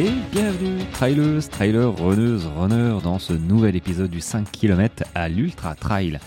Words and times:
et 0.00 0.12
bienvenue 0.32 0.78
trailers, 0.92 1.46
trailers, 1.50 1.94
runneuses, 1.94 2.46
runners 2.46 3.02
dans 3.02 3.18
ce 3.18 3.34
nouvel 3.34 3.76
épisode 3.76 4.10
du 4.10 4.22
5 4.22 4.50
km 4.50 5.04
à 5.14 5.28
l'Ultra 5.28 5.74
Trail, 5.74 6.18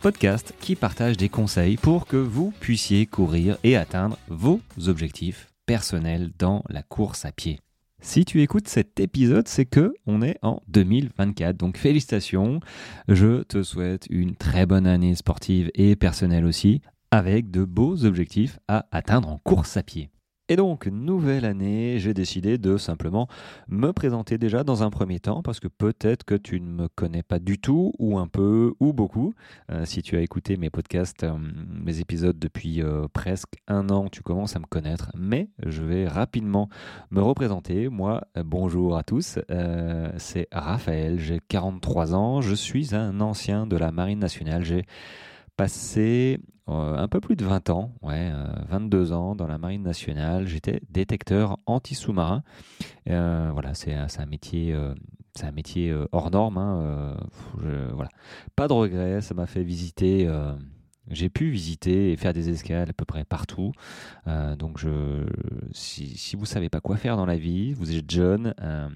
podcast 0.00 0.52
qui 0.60 0.74
partage 0.74 1.16
des 1.16 1.28
conseils 1.28 1.76
pour 1.76 2.06
que 2.06 2.16
vous 2.16 2.52
puissiez 2.58 3.06
courir 3.06 3.58
et 3.62 3.76
atteindre 3.76 4.18
vos 4.26 4.60
objectifs 4.88 5.52
personnels 5.66 6.32
dans 6.36 6.64
la 6.68 6.82
course 6.82 7.24
à 7.24 7.30
pied. 7.30 7.60
Si 8.00 8.24
tu 8.24 8.42
écoutes 8.42 8.66
cet 8.66 8.98
épisode, 8.98 9.46
c'est 9.46 9.66
que 9.66 9.94
on 10.04 10.20
est 10.20 10.38
en 10.42 10.60
2024. 10.66 11.56
Donc 11.56 11.76
félicitations. 11.76 12.58
Je 13.06 13.44
te 13.44 13.62
souhaite 13.62 14.08
une 14.10 14.34
très 14.34 14.66
bonne 14.66 14.88
année 14.88 15.14
sportive 15.14 15.70
et 15.76 15.94
personnelle 15.94 16.44
aussi, 16.44 16.80
avec 17.12 17.52
de 17.52 17.64
beaux 17.64 18.04
objectifs 18.04 18.58
à 18.66 18.86
atteindre 18.90 19.28
en 19.28 19.38
course 19.38 19.76
à 19.76 19.84
pied. 19.84 20.11
Et 20.52 20.56
donc, 20.56 20.86
nouvelle 20.86 21.46
année, 21.46 21.98
j'ai 21.98 22.12
décidé 22.12 22.58
de 22.58 22.76
simplement 22.76 23.26
me 23.68 23.90
présenter 23.94 24.36
déjà 24.36 24.64
dans 24.64 24.82
un 24.82 24.90
premier 24.90 25.18
temps, 25.18 25.40
parce 25.40 25.60
que 25.60 25.66
peut-être 25.66 26.24
que 26.24 26.34
tu 26.34 26.60
ne 26.60 26.66
me 26.66 26.88
connais 26.88 27.22
pas 27.22 27.38
du 27.38 27.58
tout, 27.58 27.94
ou 27.98 28.18
un 28.18 28.26
peu, 28.26 28.74
ou 28.78 28.92
beaucoup. 28.92 29.32
Euh, 29.70 29.86
si 29.86 30.02
tu 30.02 30.14
as 30.14 30.20
écouté 30.20 30.58
mes 30.58 30.68
podcasts, 30.68 31.24
euh, 31.24 31.32
mes 31.38 32.00
épisodes 32.00 32.38
depuis 32.38 32.82
euh, 32.82 33.06
presque 33.14 33.54
un 33.66 33.88
an, 33.88 34.10
tu 34.10 34.20
commences 34.20 34.54
à 34.54 34.58
me 34.58 34.66
connaître. 34.66 35.10
Mais 35.16 35.48
je 35.64 35.82
vais 35.82 36.06
rapidement 36.06 36.68
me 37.10 37.22
représenter. 37.22 37.88
Moi, 37.88 38.20
bonjour 38.44 38.98
à 38.98 39.04
tous, 39.04 39.38
c'est 40.18 40.48
Raphaël, 40.52 41.18
j'ai 41.18 41.40
43 41.48 42.14
ans, 42.14 42.42
je 42.42 42.54
suis 42.54 42.94
un 42.94 43.22
ancien 43.22 43.66
de 43.66 43.78
la 43.78 43.90
Marine 43.90 44.18
nationale. 44.18 44.64
J'ai 44.64 44.84
passé 45.62 46.40
euh, 46.68 46.96
un 46.96 47.06
peu 47.06 47.20
plus 47.20 47.36
de 47.36 47.44
20 47.44 47.70
ans, 47.70 47.94
ouais, 48.02 48.32
22 48.68 49.12
euh, 49.12 49.14
ans 49.14 49.36
dans 49.36 49.46
la 49.46 49.58
Marine 49.58 49.84
nationale. 49.84 50.48
J'étais 50.48 50.80
détecteur 50.90 51.56
anti-sous-marin. 51.66 52.42
Euh, 53.08 53.50
voilà, 53.52 53.72
c'est 53.72 53.94
un 53.94 54.26
métier, 54.26 54.76
c'est 55.36 55.46
un 55.46 55.52
métier 55.52 55.94
hors 56.10 56.32
norme. 56.32 56.58
Hein, 56.58 57.16
voilà, 57.94 58.10
pas 58.56 58.66
de 58.66 58.72
regrets. 58.72 59.20
Ça 59.20 59.34
m'a 59.34 59.46
fait 59.46 59.62
visiter 59.62 60.28
j'ai 61.10 61.28
pu 61.28 61.50
visiter 61.50 62.12
et 62.12 62.16
faire 62.16 62.32
des 62.32 62.48
escales 62.48 62.90
à 62.90 62.92
peu 62.92 63.04
près 63.04 63.24
partout. 63.24 63.72
Euh, 64.28 64.56
donc, 64.56 64.80
si, 65.72 66.36
vous 66.36 66.42
ne 66.42 66.46
savez 66.46 66.68
pas 66.68 66.80
quoi 66.80 66.96
faire 66.96 67.16
dans 67.16 67.26
la 67.26 67.36
vie, 67.36 67.72
vous 67.74 67.94
êtes 67.96 68.10
jeune, 68.10 68.54
euh, 68.60 68.88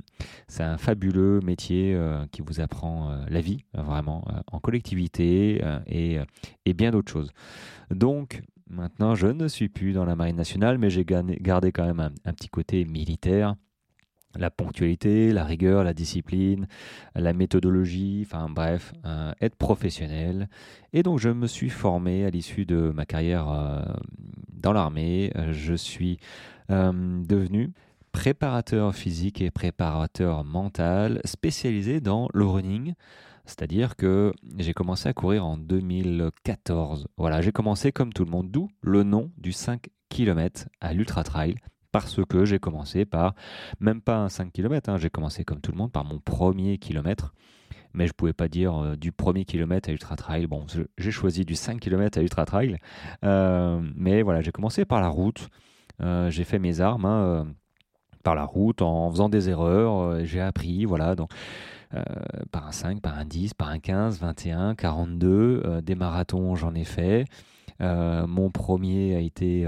c'est 0.49 0.63
un 0.63 0.79
fabuleux 0.79 1.41
métier 1.41 1.95
euh, 1.95 2.25
qui 2.31 2.43
vous 2.43 2.61
apprend 2.61 3.17
la 3.29 3.41
vie, 3.41 3.65
vraiment, 3.75 4.25
en 4.51 4.61
collectivité 4.61 5.63
et, 5.87 6.19
et, 6.65 6.75
bien 6.75 6.91
d'autres 6.91 7.11
choses. 7.11 7.33
Donc, 7.91 8.43
maintenant, 8.69 9.15
je 9.15 9.27
ne 9.27 9.49
suis 9.49 9.69
plus 9.69 9.93
dans 9.93 10.05
la 10.05 10.17
Marine 10.17 10.37
nationale, 10.37 10.79
mais 10.79 10.91
j'ai 10.91 11.05
gardé 11.05 11.73
quand 11.73 11.87
même 11.87 12.11
un 12.25 12.33
petit 12.33 12.49
côté 12.49 12.85
militaire 12.85 13.57
la 14.35 14.51
ponctualité, 14.51 15.33
la 15.33 15.45
rigueur, 15.45 15.85
la 15.85 15.95
discipline, 15.95 16.67
la 17.15 17.33
méthodologie, 17.33 18.27
enfin 18.27 18.49
bref, 18.49 18.93
euh, 19.05 19.33
être 19.41 19.57
professionnel. 19.57 20.49
Et 20.93 21.03
donc 21.03 21.19
je 21.19 21.29
me 21.29 21.47
suis 21.47 21.71
formé 21.71 22.25
à 22.25 22.31
l'issue 22.31 22.67
de 22.67 22.91
ma 22.95 23.07
carrière 23.07 23.49
euh, 23.51 23.83
dans 24.53 24.73
l'armée. 24.73 25.33
Je 25.53 25.75
suis 25.75 26.19
euh, 26.71 26.93
devenu 27.25 27.73
préparateur 28.13 28.95
physique 28.95 29.43
et 29.43 29.51
préparateur 29.51 30.45
mental 30.45 31.21
spécialisé 31.25 32.01
dans 32.01 32.29
le 32.33 32.47
running. 32.47 32.95
C'est-à-dire 33.45 33.95
que 33.95 34.33
j'ai 34.59 34.75
commencé 34.75 35.09
à 35.09 35.13
courir 35.13 35.47
en 35.47 35.57
2014. 35.57 37.07
Voilà, 37.17 37.43
j'ai 37.43 37.53
commencé 37.53 37.93
comme 37.93 38.13
tout 38.13 38.25
le 38.25 38.31
monde, 38.31 38.51
d'où 38.51 38.69
le 38.81 39.05
nom 39.05 39.31
du 39.39 39.53
5 39.53 39.87
km 40.09 40.67
à 40.81 40.95
l'Ultra 40.95 41.23
Trail 41.23 41.57
parce 42.01 42.25
que 42.25 42.45
j'ai 42.45 42.59
commencé 42.59 43.05
par, 43.05 43.35
même 43.81 44.01
pas 44.01 44.17
un 44.19 44.29
5 44.29 44.53
km, 44.53 44.91
hein, 44.91 44.97
j'ai 44.99 45.11
commencé 45.11 45.45
comme 45.45 45.61
tout 45.61 45.73
le 45.73 45.79
monde 45.79 45.93
par 45.93 46.05
mon 46.05 46.19
premier 46.19 46.79
kilomètre. 46.79 47.33
Mais 47.97 48.07
je 48.07 48.11
ne 48.11 48.15
pouvais 48.15 48.35
pas 48.35 48.49
dire 48.49 48.77
euh, 48.77 48.97
du 48.97 49.11
premier 49.11 49.47
kilomètre 49.47 49.89
à 49.89 49.93
Ultra 49.93 50.17
Trail. 50.17 50.47
Bon, 50.47 50.67
j'ai 50.99 51.11
choisi 51.11 51.47
du 51.47 51.55
5 51.55 51.81
km 51.81 52.19
à 52.19 52.23
Ultra 52.23 52.45
Trail. 52.45 52.77
Euh, 53.25 53.81
mais 53.95 54.21
voilà, 54.21 54.43
j'ai 54.43 54.53
commencé 54.53 54.85
par 54.85 55.01
la 55.01 55.09
route. 55.09 55.49
Euh, 56.03 56.31
j'ai 56.31 56.45
fait 56.45 56.59
mes 56.59 56.83
armes 56.83 57.07
hein, 57.07 57.47
par 58.23 58.35
la 58.35 58.45
route 58.45 58.83
en 58.83 59.11
faisant 59.11 59.31
des 59.31 59.49
erreurs. 59.49 60.25
j'ai 60.27 60.43
appris, 60.43 60.85
voilà. 60.85 61.15
Donc, 61.15 61.31
par 62.53 62.67
un 62.67 62.73
5, 62.73 63.01
par 63.01 63.17
un 63.17 63.25
10, 63.25 63.55
par 63.55 63.69
un 63.69 63.79
15, 63.79 64.21
21, 64.21 64.75
42. 64.75 65.81
des 65.83 65.95
marathons, 65.95 66.55
j'en 66.55 66.75
ai 66.75 66.85
fait. 66.85 67.25
mon 67.81 68.51
premier 68.51 69.17
a 69.17 69.21
été 69.21 69.67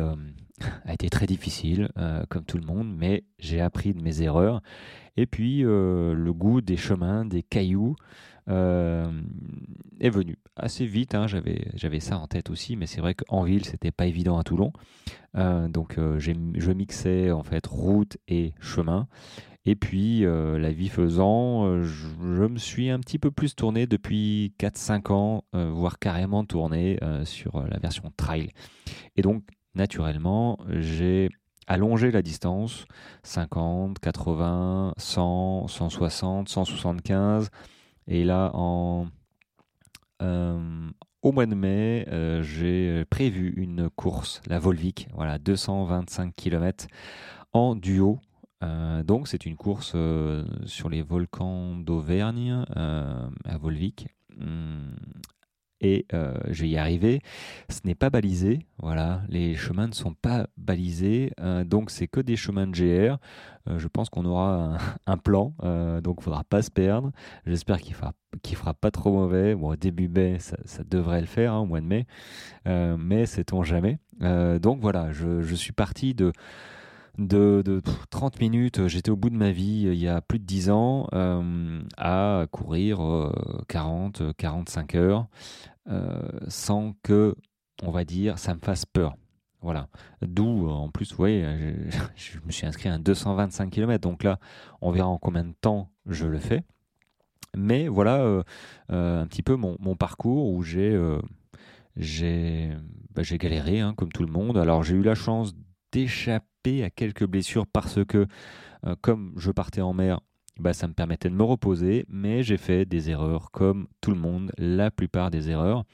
a 0.84 0.92
été 0.92 1.08
très 1.10 1.26
difficile, 1.26 1.90
euh, 1.96 2.24
comme 2.28 2.44
tout 2.44 2.58
le 2.58 2.66
monde, 2.66 2.94
mais 2.96 3.24
j'ai 3.38 3.60
appris 3.60 3.94
de 3.94 4.02
mes 4.02 4.22
erreurs. 4.22 4.62
Et 5.16 5.26
puis, 5.26 5.64
euh, 5.64 6.14
le 6.14 6.32
goût 6.32 6.60
des 6.60 6.76
chemins, 6.76 7.24
des 7.24 7.42
cailloux, 7.42 7.96
euh, 8.48 9.10
est 10.00 10.10
venu 10.10 10.36
assez 10.56 10.86
vite. 10.86 11.14
Hein, 11.14 11.26
j'avais, 11.26 12.00
ça 12.00 12.18
en 12.18 12.26
tête 12.26 12.50
aussi, 12.50 12.76
mais 12.76 12.86
c'est 12.86 13.00
vrai 13.00 13.14
qu'en 13.14 13.42
ville, 13.42 13.64
c'était 13.64 13.90
pas 13.90 14.06
évident 14.06 14.38
à 14.38 14.44
Toulon. 14.44 14.72
donc, 15.34 15.96
je 16.18 16.72
mixais 16.72 17.30
en 17.30 17.42
fait 17.42 17.66
route 17.66 18.16
et 18.28 18.54
chemin. 18.60 19.08
Et 19.66 19.76
puis, 19.76 20.20
la 20.20 20.72
vie 20.72 20.88
faisant, 20.88 21.82
je, 21.82 22.46
me 22.46 22.58
suis 22.58 22.88
un 22.88 23.00
petit 23.00 23.18
peu 23.18 23.30
plus 23.30 23.54
tourné 23.54 23.86
depuis 23.86 24.54
4-5 24.58 25.12
ans, 25.12 25.44
voire 25.52 25.98
carrément 25.98 26.44
tourné 26.44 26.98
sur 27.24 27.62
la 27.66 27.78
version 27.78 28.10
trail. 28.16 28.50
Et 29.16 29.22
donc, 29.22 29.42
naturellement, 29.78 30.58
j'ai 30.68 31.30
allongé 31.66 32.10
la 32.10 32.22
distance 32.22 32.84
50, 33.22 33.98
80, 33.98 34.94
100, 34.96 35.68
160, 35.68 36.48
175. 36.48 37.48
Et 38.08 38.24
là, 38.24 38.50
en, 38.54 39.06
euh, 40.22 40.90
au 41.22 41.32
mois 41.32 41.46
de 41.46 41.54
mai, 41.54 42.06
euh, 42.08 42.42
j'ai 42.42 43.04
prévu 43.06 43.54
une 43.56 43.88
course, 43.90 44.40
la 44.46 44.58
Volvic, 44.58 45.08
voilà, 45.14 45.38
225 45.38 46.34
km 46.34 46.86
en 47.52 47.76
duo. 47.76 48.18
Euh, 48.64 49.04
donc 49.04 49.28
c'est 49.28 49.46
une 49.46 49.56
course 49.56 49.94
sur 50.64 50.88
les 50.88 51.02
volcans 51.02 51.76
d'Auvergne 51.76 52.64
à 52.74 53.58
Volvic. 53.58 54.08
Et 55.80 56.06
euh, 56.12 56.34
je 56.48 56.62
vais 56.62 56.68
y 56.70 56.76
arriver. 56.76 57.20
Ce 57.68 57.80
n'est 57.84 57.94
pas 57.94 58.10
balisé, 58.10 58.66
voilà, 58.82 59.22
les 59.28 59.54
chemins 59.54 59.86
ne 59.86 59.92
sont 59.92 60.14
pas 60.14 60.48
balisés, 60.56 61.32
euh, 61.40 61.64
donc 61.64 61.90
c'est 61.90 62.08
que 62.08 62.20
des 62.20 62.36
chemins 62.36 62.66
de 62.66 62.72
GR. 62.72 63.18
Euh, 63.68 63.78
je 63.78 63.86
pense 63.86 64.08
qu'on 64.08 64.24
aura 64.24 64.78
un, 65.06 65.16
plan, 65.18 65.54
donc 66.02 66.16
il 66.16 66.20
ne 66.20 66.24
faudra 66.24 66.44
pas 66.44 66.62
se 66.62 66.70
perdre. 66.70 67.12
J'espère 67.46 67.80
qu'il 67.80 67.94
fera, 67.94 68.12
fera 68.44 68.74
pas 68.74 68.90
trop 68.90 69.12
mauvais. 69.12 69.54
Bon, 69.54 69.74
début 69.74 70.08
mai, 70.08 70.38
ça, 70.38 70.56
devrait 70.84 71.20
le 71.20 71.26
faire, 71.26 71.52
hein, 71.52 71.60
au 71.60 71.66
mois 71.66 71.80
de 71.80 71.86
mai, 71.86 72.06
mais 72.64 73.26
sait-on 73.26 73.62
jamais. 73.62 73.98
donc 74.20 74.80
voilà, 74.80 75.12
je 75.12 75.54
suis 75.54 75.72
parti 75.72 76.14
de 76.14 76.32
de, 77.18 77.82
30 78.10 78.40
minutes, 78.40 78.86
j'étais 78.86 79.10
au 79.10 79.16
bout 79.16 79.30
de 79.30 79.36
ma 79.36 79.50
vie 79.50 79.88
il 79.90 79.98
y 79.98 80.08
a 80.08 80.20
plus 80.20 80.38
de 80.38 80.44
10 80.44 80.70
ans, 80.70 81.08
euh, 81.12 81.80
à 81.96 82.46
courir 82.50 83.00
40, 83.68 84.20
euh, 84.20 84.32
45 84.36 84.94
heures, 84.94 85.26
euh, 85.88 86.20
sans 86.48 86.94
que, 87.02 87.34
on 87.82 87.90
va 87.90 88.04
dire, 88.04 88.38
ça 88.38 88.54
me 88.54 88.60
fasse 88.60 88.86
peur. 88.86 89.16
Voilà. 89.60 89.88
D'où, 90.22 90.68
en 90.68 90.88
plus, 90.88 91.10
vous 91.10 91.16
voyez, 91.16 91.44
je, 92.16 92.38
me 92.46 92.52
suis 92.52 92.66
inscrit 92.66 92.88
à 92.88 92.98
225 92.98 93.70
km, 93.70 94.00
donc 94.00 94.22
là, 94.22 94.38
on 94.80 94.92
verra 94.92 95.08
en 95.08 95.18
combien 95.18 95.44
de 95.44 95.54
temps 95.60 95.90
je 96.06 96.26
le 96.26 96.38
fais. 96.38 96.62
Mais 97.56 97.88
voilà 97.88 98.44
un 98.90 99.26
petit 99.26 99.42
peu 99.42 99.56
mon, 99.56 99.96
parcours 99.96 100.52
où 100.52 100.62
j'ai 100.62 100.96
j'ai 101.96 102.70
bah, 103.14 103.22
galéré, 103.22 103.80
hein, 103.80 103.94
comme 103.96 104.12
tout 104.12 104.22
le 104.22 104.30
monde. 104.30 104.58
Alors 104.58 104.84
j'ai 104.84 104.94
eu 104.94 105.02
la 105.02 105.14
chance 105.14 105.54
d'échapper 105.92 106.84
à 106.84 106.90
quelques 106.90 107.26
blessures 107.26 107.66
parce 107.66 108.04
que, 108.04 108.26
euh, 108.86 108.94
comme 109.00 109.32
je 109.36 109.50
partais 109.50 109.80
en 109.80 109.92
mer, 109.92 110.20
bah, 110.58 110.72
ça 110.72 110.88
me 110.88 110.92
permettait 110.92 111.30
de 111.30 111.34
me 111.34 111.44
reposer, 111.44 112.04
mais 112.08 112.42
j'ai 112.42 112.56
fait 112.56 112.84
des 112.84 113.10
erreurs 113.10 113.50
comme 113.50 113.86
tout 114.00 114.10
le 114.10 114.18
monde, 114.18 114.50
la 114.58 114.90
plupart 114.90 115.30
des 115.30 115.50
erreurs, 115.50 115.84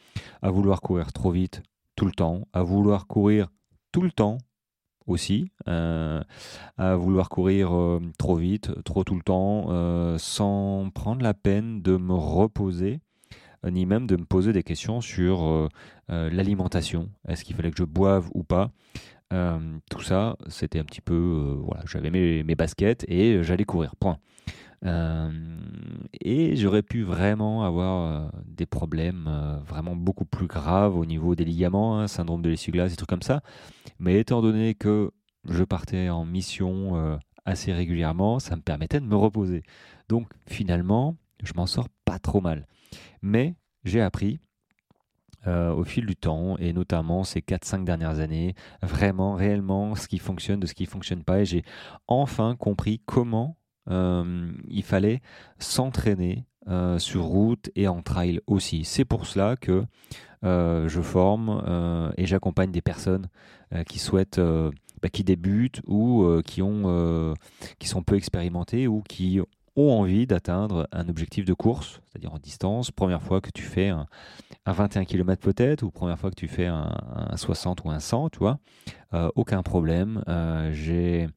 à 0.42 0.50
vouloir 0.50 0.80
courir 0.80 1.12
trop 1.12 1.30
vite 1.30 1.62
tout 1.96 2.06
le 2.06 2.12
temps, 2.12 2.48
à 2.52 2.62
vouloir 2.62 3.06
courir 3.06 3.48
tout 3.92 4.02
le 4.02 4.10
temps 4.10 4.38
aussi, 5.06 5.50
euh, 5.68 6.22
à 6.78 6.96
vouloir 6.96 7.28
courir 7.28 7.74
euh, 7.74 8.00
trop 8.18 8.36
vite, 8.36 8.72
trop 8.84 9.04
tout 9.04 9.14
le 9.14 9.22
temps, 9.22 9.68
sans 10.18 10.88
prendre 10.94 11.22
la 11.22 11.34
peine 11.34 11.82
de 11.82 11.96
me 11.96 12.14
reposer, 12.14 13.00
ni 13.70 13.86
même 13.86 14.06
de 14.06 14.16
me 14.16 14.24
poser 14.24 14.52
des 14.52 14.62
questions 14.62 15.00
sur 15.00 15.68
l'alimentation. 16.08 17.10
Est-ce 17.28 17.44
qu'il 17.44 17.54
fallait 17.54 17.70
que 17.70 17.78
je 17.78 17.84
boive 17.84 18.28
ou 18.34 18.44
pas? 18.44 18.70
Euh, 19.32 19.78
tout 19.90 20.02
ça, 20.02 20.36
c'était 20.48 20.78
un 20.78 20.84
petit 20.84 21.00
peu. 21.00 21.14
Euh, 21.14 21.54
voilà, 21.64 21.82
j'avais 21.86 22.10
mes, 22.10 22.42
mes, 22.42 22.54
baskets 22.54 23.04
et 23.08 23.42
j'allais 23.42 23.64
courir, 23.64 23.96
point. 23.96 24.18
Euh, 24.84 25.30
et 26.20 26.56
j'aurais 26.56 26.82
pu 26.82 27.02
vraiment 27.02 27.64
avoir 27.64 28.30
des 28.46 28.66
problèmes 28.66 29.30
vraiment 29.66 29.96
beaucoup 29.96 30.26
plus 30.26 30.46
graves 30.46 30.96
au 30.96 31.06
niveau 31.06 31.34
des 31.34 31.44
ligaments, 31.44 31.98
hein, 31.98 32.06
syndrome 32.06 32.42
de 32.42 32.50
l'essuie-glace, 32.50 32.90
des 32.90 32.96
trucs 32.96 33.08
comme 33.08 33.22
ça. 33.22 33.42
Mais 33.98 34.20
étant 34.20 34.42
donné 34.42 34.74
que 34.74 35.10
je 35.48 35.64
partais 35.64 36.10
en 36.10 36.24
mission 36.26 37.18
assez 37.46 37.72
régulièrement, 37.72 38.38
ça 38.38 38.56
me 38.56 38.62
permettait 38.62 39.00
de 39.00 39.06
me 39.06 39.16
reposer. 39.16 39.62
Donc 40.08 40.28
finalement, 40.46 41.16
je 41.42 41.52
m'en 41.54 41.66
sors 41.66 41.88
pas 42.04 42.18
trop 42.18 42.40
mal. 42.40 42.66
Mais 43.22 43.54
j'ai 43.84 44.02
appris 44.02 44.38
euh, 45.46 45.74
au 45.74 45.84
fil 45.84 46.06
du 46.06 46.16
temps, 46.16 46.56
et 46.58 46.72
notamment 46.72 47.22
ces 47.22 47.40
4-5 47.40 47.84
dernières 47.84 48.20
années, 48.20 48.54
vraiment, 48.82 49.34
réellement, 49.34 49.94
ce 49.94 50.08
qui 50.08 50.18
fonctionne 50.18 50.58
de 50.58 50.66
ce 50.66 50.74
qui 50.74 50.84
ne 50.84 50.88
fonctionne 50.88 51.22
pas. 51.22 51.40
Et 51.40 51.44
j'ai 51.44 51.64
enfin 52.08 52.56
compris 52.56 53.02
comment 53.04 53.56
euh, 53.90 54.50
il 54.68 54.82
fallait 54.82 55.20
s'entraîner 55.58 56.46
euh, 56.68 56.98
sur 56.98 57.24
route 57.24 57.70
et 57.76 57.88
en 57.88 58.00
trail 58.00 58.40
aussi. 58.46 58.84
C'est 58.84 59.04
pour 59.04 59.26
cela 59.26 59.56
que 59.56 59.84
je 60.42 61.00
forme 61.00 62.12
et 62.18 62.26
j'accompagne 62.26 62.70
des 62.70 62.82
personnes 62.82 63.28
qui 63.88 63.98
souhaitent, 63.98 64.38
bah, 65.02 65.08
qui 65.10 65.24
débutent 65.24 65.80
ou 65.86 66.26
qui, 66.44 66.60
ont, 66.60 67.34
qui 67.78 67.88
sont 67.88 68.02
peu 68.02 68.14
expérimentées 68.16 68.86
ou 68.86 69.00
qui 69.08 69.40
ont 69.76 69.90
envie 69.90 70.26
d'atteindre 70.26 70.88
un 70.92 71.08
objectif 71.08 71.44
de 71.44 71.52
course, 71.52 72.00
c'est-à-dire 72.06 72.32
en 72.32 72.38
distance. 72.38 72.90
Première 72.90 73.22
fois 73.22 73.40
que 73.40 73.50
tu 73.50 73.62
fais 73.62 73.88
un, 73.88 74.06
21 74.66 75.04
km 75.04 75.40
peut-être, 75.40 75.82
ou 75.82 75.90
première 75.90 76.18
fois 76.18 76.30
que 76.30 76.36
tu 76.36 76.48
fais 76.48 76.66
un, 76.66 77.36
60 77.36 77.84
ou 77.84 77.90
un 77.90 78.00
100, 78.00 78.30
tu 78.30 78.38
vois, 78.38 78.58
euh, 79.12 79.30
aucun 79.34 79.62
problème. 79.62 80.22
Euh, 80.28 80.72
j'ai, 80.72 81.28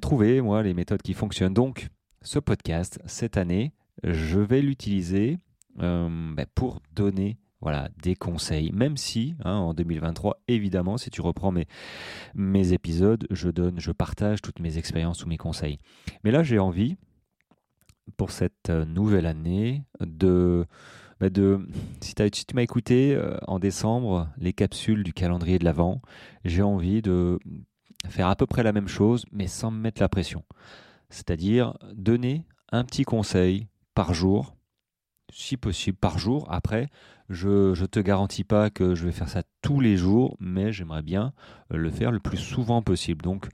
trouvé, 0.00 0.40
moi, 0.40 0.62
les 0.62 0.74
méthodes 0.74 1.02
qui 1.02 1.14
fonctionnent. 1.14 1.54
Donc, 1.54 1.88
ce 2.22 2.38
podcast, 2.38 2.98
cette 3.06 3.36
année, 3.36 3.72
je 4.02 4.40
vais 4.40 4.62
l'utiliser 4.62 5.38
euh, 5.80 6.34
ben, 6.34 6.46
pour 6.54 6.80
donner 6.92 7.38
voilà, 7.60 7.88
des 8.02 8.16
conseils. 8.16 8.72
Même 8.72 8.96
si, 8.96 9.34
hein, 9.44 9.54
en 9.54 9.74
2023, 9.74 10.42
évidemment, 10.48 10.96
si 10.96 11.10
tu 11.10 11.20
reprends 11.20 11.52
mes, 11.52 11.66
mes 12.34 12.72
épisodes, 12.72 13.26
je 13.30 13.50
donne, 13.50 13.78
je 13.78 13.92
partage 13.92 14.40
toutes 14.40 14.60
mes 14.60 14.78
expériences 14.78 15.24
ou 15.24 15.28
mes 15.28 15.36
conseils. 15.36 15.78
Mais 16.24 16.30
là, 16.30 16.42
j'ai 16.42 16.58
envie, 16.58 16.96
pour 18.16 18.30
cette 18.30 18.70
euh, 18.70 18.84
nouvelle 18.84 19.26
année, 19.26 19.84
de, 20.00 20.66
bah, 21.20 21.28
de 21.28 21.68
si, 22.00 22.14
tu 22.14 22.54
m'as 22.54 22.62
écouté 22.62 23.14
euh, 23.14 23.36
en 23.46 23.58
décembre, 23.58 24.28
les 24.38 24.54
capsules 24.54 25.02
du 25.02 25.12
calendrier 25.12 25.58
de 25.58 25.64
l'Avent, 25.64 26.00
j'ai 26.44 26.62
envie 26.62 27.02
de 27.02 27.38
faire 28.08 28.28
à 28.28 28.36
peu 28.36 28.46
près 28.46 28.62
la 28.62 28.72
même 28.72 28.88
chose, 28.88 29.26
mais 29.32 29.46
sans 29.46 29.70
me 29.70 29.78
mettre 29.78 30.00
la 30.00 30.08
pression. 30.08 30.44
C'est-à-dire 31.10 31.76
donner 31.92 32.46
un 32.72 32.84
petit 32.84 33.04
conseil 33.04 33.68
par 33.94 34.14
jour 34.14 34.56
si 35.32 35.56
possible, 35.56 35.96
par 35.96 36.18
jour. 36.18 36.46
Après, 36.50 36.88
je 37.30 37.80
ne 37.80 37.86
te 37.86 38.00
garantis 38.00 38.44
pas 38.44 38.70
que 38.70 38.94
je 38.94 39.04
vais 39.06 39.12
faire 39.12 39.28
ça 39.28 39.42
tous 39.62 39.80
les 39.80 39.96
jours, 39.96 40.36
mais 40.40 40.72
j'aimerais 40.72 41.02
bien 41.02 41.32
euh, 41.72 41.76
le 41.76 41.90
faire 41.90 42.10
le 42.10 42.18
plus 42.18 42.38
souvent 42.38 42.82
possible. 42.82 43.22
Donc, 43.22 43.48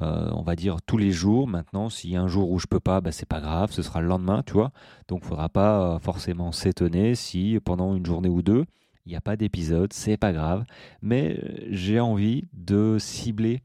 euh, 0.00 0.30
on 0.32 0.42
va 0.42 0.54
dire 0.54 0.76
tous 0.86 0.96
les 0.96 1.10
jours. 1.10 1.48
Maintenant, 1.48 1.90
s'il 1.90 2.10
y 2.10 2.16
a 2.16 2.22
un 2.22 2.28
jour 2.28 2.50
où 2.50 2.58
je 2.58 2.66
peux 2.66 2.80
pas, 2.80 3.00
bah, 3.00 3.10
c'est 3.10 3.28
pas 3.28 3.40
grave, 3.40 3.72
ce 3.72 3.82
sera 3.82 4.00
le 4.00 4.06
lendemain, 4.06 4.42
tu 4.46 4.52
vois. 4.52 4.70
Donc, 5.08 5.22
il 5.24 5.28
faudra 5.28 5.48
pas 5.48 5.94
euh, 5.94 5.98
forcément 5.98 6.52
s'étonner 6.52 7.16
si 7.16 7.58
pendant 7.64 7.96
une 7.96 8.06
journée 8.06 8.28
ou 8.28 8.42
deux, 8.42 8.64
il 9.04 9.10
n'y 9.10 9.16
a 9.16 9.20
pas 9.20 9.36
d'épisode, 9.36 9.92
c'est 9.92 10.16
pas 10.16 10.32
grave. 10.32 10.64
Mais 11.02 11.40
j'ai 11.70 11.98
envie 11.98 12.46
de 12.52 12.98
cibler 13.00 13.62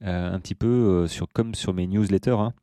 un 0.00 0.38
petit 0.38 0.54
peu 0.54 1.06
sur, 1.08 1.26
comme 1.32 1.54
sur 1.54 1.74
mes 1.74 1.86
newsletters. 1.86 2.30
Hein 2.38 2.54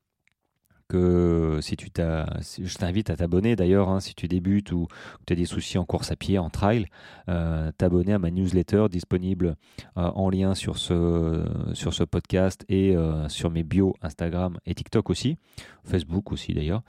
que 0.88 1.60
si 1.62 1.76
tu 1.78 1.90
t'as, 1.90 2.26
je 2.42 2.76
t'invite 2.76 3.10
à 3.10 3.16
t'abonner 3.16 3.56
d'ailleurs, 3.56 3.90
hein, 3.90 4.00
si 4.00 4.14
tu 4.14 4.28
débutes 4.28 4.72
ou 4.72 4.88
tu 5.26 5.34
as 5.34 5.36
des 5.36 5.46
soucis 5.46 5.78
en 5.78 5.86
course 5.86 6.12
à 6.12 6.16
pied, 6.16 6.38
en 6.38 6.50
trail, 6.50 6.86
euh, 7.30 7.72
t'abonner 7.78 8.14
à 8.14 8.20
ma 8.20 8.32
newsletter 8.32 8.88
disponible 8.90 9.56
euh, 9.98 10.02
en 10.02 10.30
lien 10.30 10.54
sur 10.54 10.78
ce, 10.78 11.46
sur 11.74 11.94
ce 11.94 12.04
podcast 12.04 12.66
et 12.70 12.96
euh, 12.96 13.28
sur 13.30 13.50
mes 13.50 13.64
bios 13.64 13.96
Instagram 14.02 14.58
et 14.66 14.76
TikTok 14.76 15.10
aussi, 15.10 15.38
Facebook 15.84 16.32
aussi 16.32 16.54
d'ailleurs. 16.54 16.84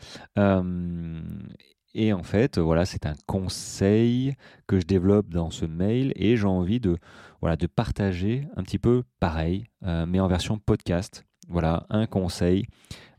et 1.94 2.12
en 2.12 2.22
fait, 2.22 2.58
voilà, 2.58 2.84
c'est 2.84 3.06
un 3.06 3.14
conseil 3.26 4.34
que 4.66 4.78
je 4.78 4.84
développe 4.84 5.31
dans 5.31 5.50
ce 5.50 5.64
mail 5.64 6.12
et 6.16 6.37
j'ai 6.37 6.46
envie 6.46 6.81
de, 6.81 6.98
voilà, 7.40 7.56
de 7.56 7.66
partager 7.66 8.46
un 8.56 8.62
petit 8.62 8.78
peu 8.78 9.04
pareil, 9.20 9.64
mais 9.82 10.20
en 10.20 10.28
version 10.28 10.58
podcast. 10.58 11.25
Voilà, 11.48 11.87
un 11.90 12.06
conseil 12.06 12.66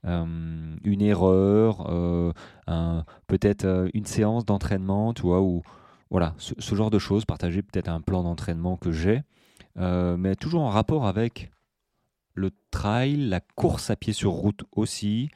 une 0.07 1.01
erreur, 1.01 1.87
euh, 1.89 2.31
peut-être 3.27 3.65
euh, 3.65 3.89
une 3.93 4.05
séance 4.05 4.45
d'entraînement, 4.45 5.13
tu 5.13 5.23
vois, 5.23 5.41
ou 5.41 5.61
voilà, 6.09 6.35
ce, 6.37 6.75
genre 6.75 6.89
de 6.89 6.99
choses, 6.99 7.25
partager 7.25 7.61
peut-être 7.61 7.89
un 7.89 7.99
plan 7.99 8.23
d'entraînement 8.23 8.77
que 8.77 8.91
j'ai, 8.91 9.23
mais 9.75 10.35
toujours 10.35 10.61
en 10.61 10.69
rapport 10.69 11.05
avec 11.05 11.51
le 12.33 12.51
trail, 12.71 13.17
la 13.17 13.41
course 13.41 13.89
à 13.89 13.97
pied 13.97 14.13
sur 14.13 14.31
route 14.31 14.63
aussi, 14.71 15.29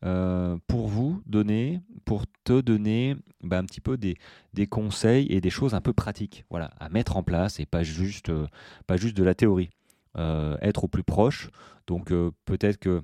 pour 0.00 0.88
vous 0.88 1.22
donner, 1.26 1.80
pour 2.04 2.24
te 2.42 2.60
donner 2.60 3.14
bah, 3.44 3.58
un 3.58 3.64
petit 3.64 3.80
peu 3.80 3.96
des, 3.96 4.16
des, 4.52 4.66
conseils 4.66 5.26
et 5.30 5.40
des 5.40 5.50
choses 5.50 5.74
un 5.74 5.80
peu 5.80 5.92
pratiques, 5.92 6.44
voilà, 6.50 6.72
à 6.80 6.88
mettre 6.88 7.16
en 7.16 7.22
place 7.22 7.60
et 7.60 7.66
pas 7.66 7.84
juste, 7.84 8.32
pas 8.88 8.96
juste 8.96 9.16
de 9.16 9.22
la 9.22 9.36
théorie. 9.36 9.70
être 10.16 10.82
au 10.82 10.88
plus 10.88 11.04
proche. 11.04 11.50
Donc 11.86 12.12
peut-être 12.46 12.78
que 12.78 13.00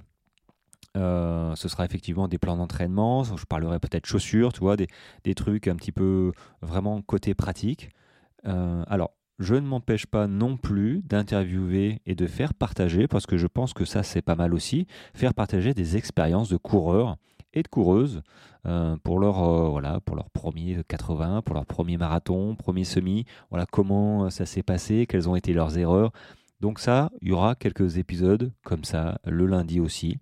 euh, 0.96 1.54
ce 1.54 1.68
sera 1.68 1.84
effectivement 1.84 2.28
des 2.28 2.38
plans 2.38 2.56
d'entraînement. 2.56 3.24
Je 3.24 3.44
parlerai 3.46 3.78
peut-être 3.78 4.06
chaussures, 4.06 4.52
tu 4.52 4.60
vois, 4.60 4.76
des, 4.76 5.34
trucs 5.34 5.68
un 5.68 5.76
petit 5.76 5.92
peu 5.92 6.32
vraiment 6.60 7.00
côté 7.02 7.34
pratique. 7.34 7.90
Euh, 8.46 8.84
alors, 8.88 9.12
je 9.38 9.54
ne 9.54 9.66
m'empêche 9.66 10.06
pas 10.06 10.26
non 10.26 10.56
plus 10.56 11.02
d'interviewer 11.02 12.00
et 12.06 12.14
de 12.14 12.26
faire 12.26 12.54
partager, 12.54 13.08
parce 13.08 13.26
que 13.26 13.38
je 13.38 13.46
pense 13.46 13.72
que 13.72 13.84
ça 13.84 14.02
c'est 14.02 14.22
pas 14.22 14.36
mal 14.36 14.54
aussi, 14.54 14.86
faire 15.14 15.34
partager 15.34 15.74
des 15.74 15.96
expériences 15.96 16.48
de 16.48 16.56
coureurs 16.56 17.16
et 17.54 17.62
de 17.62 17.68
coureuses 17.68 18.22
euh, 18.66 18.96
pour 19.02 19.18
leur 19.18 19.70
voilà 19.70 20.00
pour 20.00 20.16
leur 20.16 20.30
premier 20.30 20.82
80, 20.86 21.42
pour 21.42 21.54
leur 21.54 21.66
premier 21.66 21.96
marathon, 21.96 22.54
premier 22.54 22.84
semi. 22.84 23.24
Voilà 23.50 23.66
comment 23.66 24.30
ça 24.30 24.46
s'est 24.46 24.62
passé, 24.62 25.06
quelles 25.08 25.28
ont 25.28 25.36
été 25.36 25.52
leurs 25.54 25.78
erreurs. 25.78 26.12
Donc 26.60 26.78
ça, 26.78 27.10
il 27.22 27.28
y 27.28 27.32
aura 27.32 27.54
quelques 27.56 27.96
épisodes 27.96 28.52
comme 28.64 28.84
ça 28.84 29.18
le 29.24 29.46
lundi 29.46 29.80
aussi. 29.80 30.18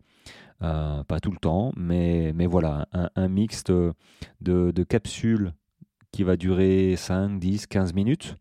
Euh, 0.62 1.02
pas 1.04 1.20
tout 1.20 1.30
le 1.30 1.38
temps, 1.38 1.72
mais, 1.76 2.32
mais 2.34 2.46
voilà, 2.46 2.86
un, 2.92 3.28
mixte 3.28 3.72
de, 4.40 4.84
capsules 4.84 5.54
qui 6.12 6.22
va 6.22 6.36
durer 6.36 6.96
5, 6.96 7.38
10, 7.38 7.66
15 7.66 7.94
minutes, 7.94 8.36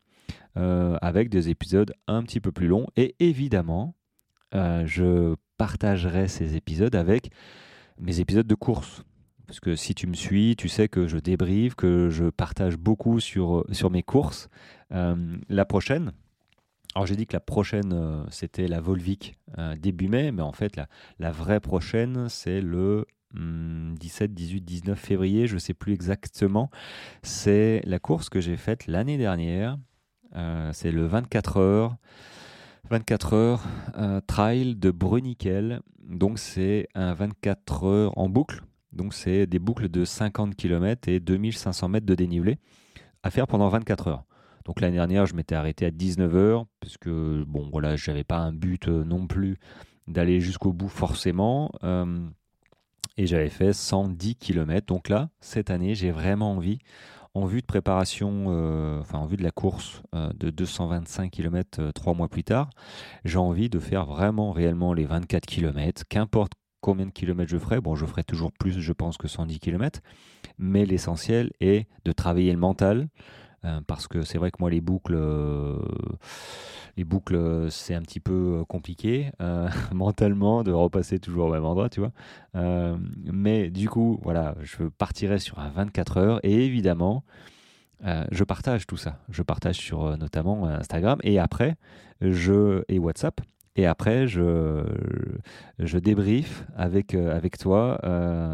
euh, 0.57 0.97
avec 1.01 1.29
des 1.29 1.49
épisodes 1.49 1.93
un 2.07 2.23
petit 2.23 2.41
peu 2.41 2.51
plus 2.51 2.67
longs. 2.67 2.87
Et 2.97 3.15
évidemment, 3.19 3.95
euh, 4.53 4.83
je 4.85 5.35
partagerai 5.57 6.27
ces 6.27 6.55
épisodes 6.57 6.95
avec 6.95 7.31
mes 7.99 8.19
épisodes 8.19 8.47
de 8.47 8.55
course. 8.55 9.03
Parce 9.47 9.61
que 9.61 9.75
si 9.75 9.95
tu 9.95 10.05
me 10.05 10.13
suis, 10.13 10.55
tu 10.57 10.67
sais 10.67 10.89
que 10.89 11.07
je 11.07 11.17
débriefe, 11.17 11.75
que 11.75 12.09
je 12.09 12.25
partage 12.25 12.77
beaucoup 12.77 13.19
sur, 13.19 13.65
sur 13.71 13.89
mes 13.89 14.03
courses. 14.03 14.49
la 14.91 15.65
prochaine, 15.65 16.11
alors 16.95 17.05
j'ai 17.05 17.15
dit 17.15 17.27
que 17.27 17.33
la 17.33 17.39
prochaine, 17.39 17.93
euh, 17.93 18.23
c'était 18.31 18.67
la 18.67 18.81
Volvic 18.81 19.35
euh, 19.57 19.75
début 19.75 20.07
mai, 20.07 20.31
mais 20.31 20.41
en 20.41 20.51
fait 20.51 20.75
la, 20.75 21.31
vraie 21.31 21.59
prochaine, 21.59 22.29
c'est 22.29 22.61
le 22.61 23.05
17, 23.35 24.33
18, 24.33 24.61
19 24.61 24.99
février, 24.99 25.45
je 25.45 25.53
ne 25.53 25.59
sais 25.59 25.75
plus 25.75 25.93
exactement. 25.93 26.71
C'est 27.21 27.81
la 27.85 27.99
course 27.99 28.29
que 28.29 28.41
j'ai 28.41 28.57
faite 28.57 28.87
l'année 28.87 29.19
dernière. 29.19 29.77
Euh, 30.35 30.71
c'est 30.73 30.91
le 30.91 31.05
24 31.05 31.57
heures. 31.57 31.95
24 32.89 33.33
heures 33.33 33.63
trail 34.25 34.75
de 34.75 34.89
Bruniquel. 34.89 35.81
Donc 36.03 36.39
c'est 36.39 36.87
un 36.95 37.13
24 37.13 37.83
heures 37.83 38.17
en 38.17 38.29
boucle. 38.29 38.63
Donc 38.93 39.13
c'est 39.13 39.45
des 39.45 39.59
boucles 39.59 39.89
de 39.89 40.05
50 40.05 40.55
km 40.55 41.07
et 41.07 41.19
2500 41.19 41.87
mètres 41.87 42.07
de 42.07 42.15
dénivelé 42.15 42.57
à 43.21 43.29
faire 43.29 43.45
pendant 43.45 43.69
24 43.69 44.07
heures. 44.07 44.23
Donc 44.69 44.81
l'année 44.81 44.97
dernière, 44.97 45.25
je 45.25 45.33
m'étais 45.33 45.55
arrêté 45.55 45.87
à 45.87 45.89
19h, 45.89 46.63
parce 46.79 46.95
que 46.99 47.43
bon, 47.47 47.67
voilà, 47.71 47.95
j'avais 47.95 48.23
pas 48.23 48.37
un 48.37 48.53
but 48.53 48.87
euh, 48.87 49.03
non 49.03 49.25
plus 49.25 49.57
d'aller 50.07 50.39
jusqu'au 50.41 50.73
bout 50.73 50.89
forcément. 50.89 51.71
Euh, 51.83 52.19
et 53.17 53.25
j'avais 53.25 53.49
fait 53.49 53.73
110 53.73 54.35
km. 54.35 54.85
Donc 54.85 55.09
là, 55.09 55.31
cette 55.39 55.71
année, 55.71 55.95
j'ai 55.95 56.11
vraiment 56.11 56.51
envie, 56.51 56.77
en 57.33 57.47
vue 57.47 57.61
de 57.61 57.65
préparation, 57.65 58.45
euh, 58.49 58.99
enfin 58.99 59.17
en 59.17 59.25
vue 59.25 59.37
de 59.37 59.43
la 59.43 59.49
course 59.49 60.03
de 60.13 60.51
225 60.51 61.31
km 61.31 61.91
trois 61.95 62.13
mois 62.13 62.27
plus 62.27 62.43
tard, 62.43 62.69
j'ai 63.25 63.39
envie 63.39 63.71
de 63.71 63.79
faire 63.79 64.05
vraiment 64.05 64.51
réellement 64.51 64.93
les 64.93 65.05
24 65.05 65.47
km, 65.47 66.03
qu'importe 66.07 66.53
combien 66.79 67.07
de 67.07 67.11
kilomètres 67.11 67.49
je 67.49 67.57
ferai. 67.57 67.81
Bon, 67.81 67.95
je 67.95 68.05
ferai 68.05 68.23
toujours 68.23 68.51
plus, 68.51 68.79
je 68.79 68.93
pense, 68.93 69.17
que 69.17 69.27
110 69.27 69.57
km. 69.57 69.99
Mais 70.59 70.85
l'essentiel 70.85 71.53
est 71.59 71.87
de 72.05 72.11
travailler 72.11 72.51
le 72.51 72.59
mental, 72.59 73.07
euh, 73.65 73.81
parce 73.85 74.07
que 74.07 74.21
c'est 74.21 74.37
vrai 74.37 74.51
que 74.51 74.57
moi 74.59 74.69
les 74.69 74.79
boucles, 74.79 75.15
euh, 75.15 75.77
les 76.95 77.03
boucles 77.03 77.67
c'est 77.69 77.93
un 77.93 78.01
petit 78.01 78.21
peu 78.21 78.59
euh, 78.61 78.65
compliqué 78.65 79.31
mentalement 79.93 80.63
de 80.63 80.71
repasser 80.71 81.19
toujours 81.19 81.47
au 81.47 81.51
même 81.51 81.65
endroit, 81.65 81.89
tu 81.89 81.99
vois. 81.99 82.11
mais 83.31 83.69
du 83.69 83.89
coup, 83.89 84.19
voilà, 84.23 84.55
je 84.61 84.83
partirai 84.83 85.39
sur 85.39 85.59
un 85.59 85.69
24 85.69 86.17
heures 86.17 86.39
et 86.43 86.65
évidemment. 86.65 87.23
je 88.31 88.43
partage 88.43 88.87
tout 88.87 88.97
ça. 88.97 89.19
Je 89.29 89.43
partage 89.43 89.75
sur 89.77 90.17
notamment 90.17 90.65
Instagram 90.65 91.19
et 91.23 91.39
après 91.39 91.75
je 92.21 92.83
et 92.87 92.99
WhatsApp 92.99 93.41
Et 93.75 93.85
après, 93.85 94.27
je, 94.27 94.83
je 95.79 95.97
débrief 95.99 96.65
avec, 96.75 97.13
avec 97.13 97.57
toi 97.57 97.99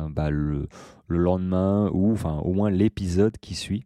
bah, 0.09 0.29
le, 0.29 0.67
le, 1.07 1.17
lendemain 1.17 1.89
ou 1.93 2.11
enfin, 2.11 2.37
au 2.43 2.53
moins 2.53 2.69
l'épisode 2.69 3.37
qui 3.39 3.55
suit 3.55 3.85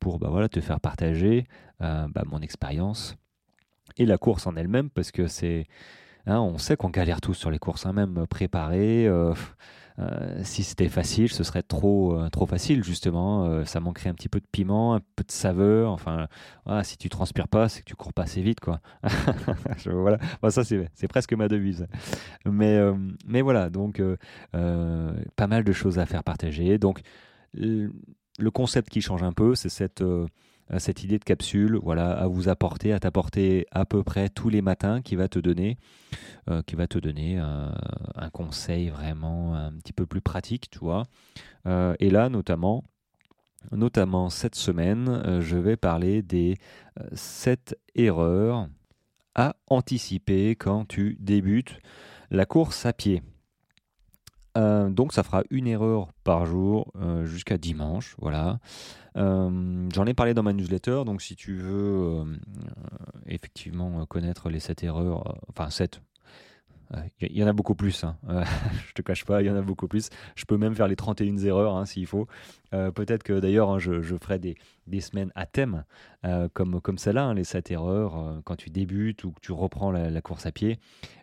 pour 0.00 0.18
bah, 0.18 0.28
voilà, 0.30 0.48
te 0.48 0.60
faire 0.60 0.80
partager 0.80 1.46
bah, 1.80 2.22
mon 2.26 2.40
expérience 2.40 3.16
et 3.96 4.06
la 4.06 4.18
course 4.18 4.46
en 4.46 4.56
elle-même 4.56 4.90
parce 4.90 5.10
que 5.10 5.26
c'est. 5.26 5.66
Hein, 6.26 6.40
on 6.40 6.56
sait 6.56 6.76
qu'on 6.76 6.88
galère 6.88 7.20
tous 7.20 7.34
sur 7.34 7.50
les 7.50 7.58
courses, 7.58 7.84
hein, 7.84 7.92
même 7.92 8.26
préparer. 8.26 9.08
Euh, 10.00 10.40
si 10.42 10.64
c'était 10.64 10.88
facile, 10.88 11.32
ce 11.32 11.44
serait 11.44 11.62
trop, 11.62 12.18
euh, 12.18 12.28
trop 12.28 12.46
facile, 12.46 12.82
justement. 12.82 13.46
Euh, 13.46 13.64
ça 13.64 13.78
manquerait 13.80 14.10
un 14.10 14.14
petit 14.14 14.28
peu 14.28 14.40
de 14.40 14.46
piment, 14.50 14.94
un 14.94 15.00
peu 15.14 15.22
de 15.22 15.30
saveur. 15.30 15.92
Enfin, 15.92 16.26
si 16.82 16.98
tu 16.98 17.08
transpires 17.08 17.48
pas, 17.48 17.68
c'est 17.68 17.80
que 17.80 17.86
tu 17.86 17.94
cours 17.94 18.12
pas 18.12 18.22
assez 18.22 18.42
vite, 18.42 18.60
quoi. 18.60 18.80
voilà. 19.86 20.18
ça, 20.50 20.64
c'est 20.64 21.08
presque 21.08 21.32
ma 21.34 21.48
devise. 21.48 21.86
Mais, 22.44 22.80
mais 23.26 23.42
voilà, 23.42 23.70
donc, 23.70 24.02
pas 24.52 25.46
mal 25.46 25.64
de 25.64 25.72
choses 25.72 25.98
à 25.98 26.06
faire 26.06 26.24
partager. 26.24 26.78
Donc, 26.78 27.00
le 28.38 28.50
concept 28.50 28.90
qui 28.90 29.00
change 29.00 29.22
un 29.22 29.32
peu, 29.32 29.54
c'est 29.54 29.68
cette 29.68 30.02
cette 30.78 31.04
idée 31.04 31.18
de 31.18 31.24
capsule, 31.24 31.78
voilà, 31.82 32.12
à 32.12 32.26
vous 32.26 32.48
apporter, 32.48 32.92
à 32.92 33.00
t'apporter 33.00 33.66
à 33.70 33.84
peu 33.84 34.02
près 34.02 34.28
tous 34.28 34.48
les 34.48 34.62
matins, 34.62 35.02
qui 35.02 35.14
va 35.16 35.28
te 35.28 35.38
donner, 35.38 35.76
euh, 36.48 36.62
qui 36.62 36.74
va 36.74 36.86
te 36.86 36.98
donner 36.98 37.38
euh, 37.38 37.70
un 38.14 38.30
conseil 38.30 38.88
vraiment 38.88 39.54
un 39.54 39.72
petit 39.72 39.92
peu 39.92 40.06
plus 40.06 40.20
pratique, 40.20 40.70
tu 40.70 40.78
vois. 40.78 41.04
Euh, 41.66 41.94
et 42.00 42.10
là, 42.10 42.28
notamment, 42.28 42.84
notamment 43.72 44.30
cette 44.30 44.54
semaine, 44.54 45.40
je 45.40 45.56
vais 45.56 45.76
parler 45.76 46.22
des 46.22 46.56
7 47.12 47.78
erreurs 47.94 48.68
à 49.34 49.56
anticiper 49.68 50.54
quand 50.54 50.86
tu 50.86 51.16
débutes 51.20 51.78
la 52.30 52.46
course 52.46 52.86
à 52.86 52.92
pied. 52.92 53.22
Donc 54.56 55.12
ça 55.12 55.22
fera 55.22 55.42
une 55.50 55.66
erreur 55.66 56.08
par 56.22 56.46
jour 56.46 56.92
jusqu'à 57.24 57.58
dimanche, 57.58 58.14
voilà. 58.18 58.58
Euh, 59.16 59.88
j'en 59.94 60.06
ai 60.06 60.14
parlé 60.14 60.34
dans 60.34 60.42
ma 60.42 60.52
newsletter, 60.52 61.02
donc 61.06 61.22
si 61.22 61.36
tu 61.36 61.54
veux 61.54 62.20
euh, 62.20 62.24
effectivement 63.26 64.04
connaître 64.06 64.50
les 64.50 64.58
7 64.58 64.82
erreurs, 64.82 65.28
euh, 65.28 65.38
enfin 65.50 65.70
7, 65.70 66.00
il 67.20 67.36
y, 67.36 67.42
en 67.42 67.46
a 67.46 67.52
beaucoup 67.52 67.74
plus, 67.74 68.04
hein. 68.04 68.16
je 68.88 68.92
te 68.92 69.02
cache 69.02 69.24
pas, 69.24 69.42
il 69.42 69.46
y 69.46 69.50
en 69.50 69.56
a 69.56 69.62
beaucoup 69.62 69.88
plus. 69.88 70.10
Je 70.36 70.44
peux 70.44 70.56
même 70.56 70.74
faire 70.74 70.88
les 70.88 70.96
31 70.96 71.36
erreurs 71.38 71.76
hein, 71.76 71.86
s'il 71.86 72.06
faut. 72.06 72.26
Peut-être 72.70 73.22
que 73.22 73.38
d'ailleurs 73.38 73.70
hein, 73.70 73.78
je, 73.78 74.02
ferai 74.20 74.40
des, 74.40 74.56
semaines 75.00 75.30
à 75.36 75.46
thème 75.46 75.84
comme, 76.52 76.80
comme 76.80 76.98
celle-là, 76.98 77.32
les 77.32 77.44
7 77.44 77.70
erreurs 77.70 78.40
quand 78.44 78.56
tu 78.56 78.70
débutes 78.70 79.22
ou 79.24 79.30
que 79.30 79.40
tu 79.40 79.52
reprends 79.52 79.92
la, 79.92 80.20
course 80.20 80.46
à 80.46 80.52
pied. 80.52 80.78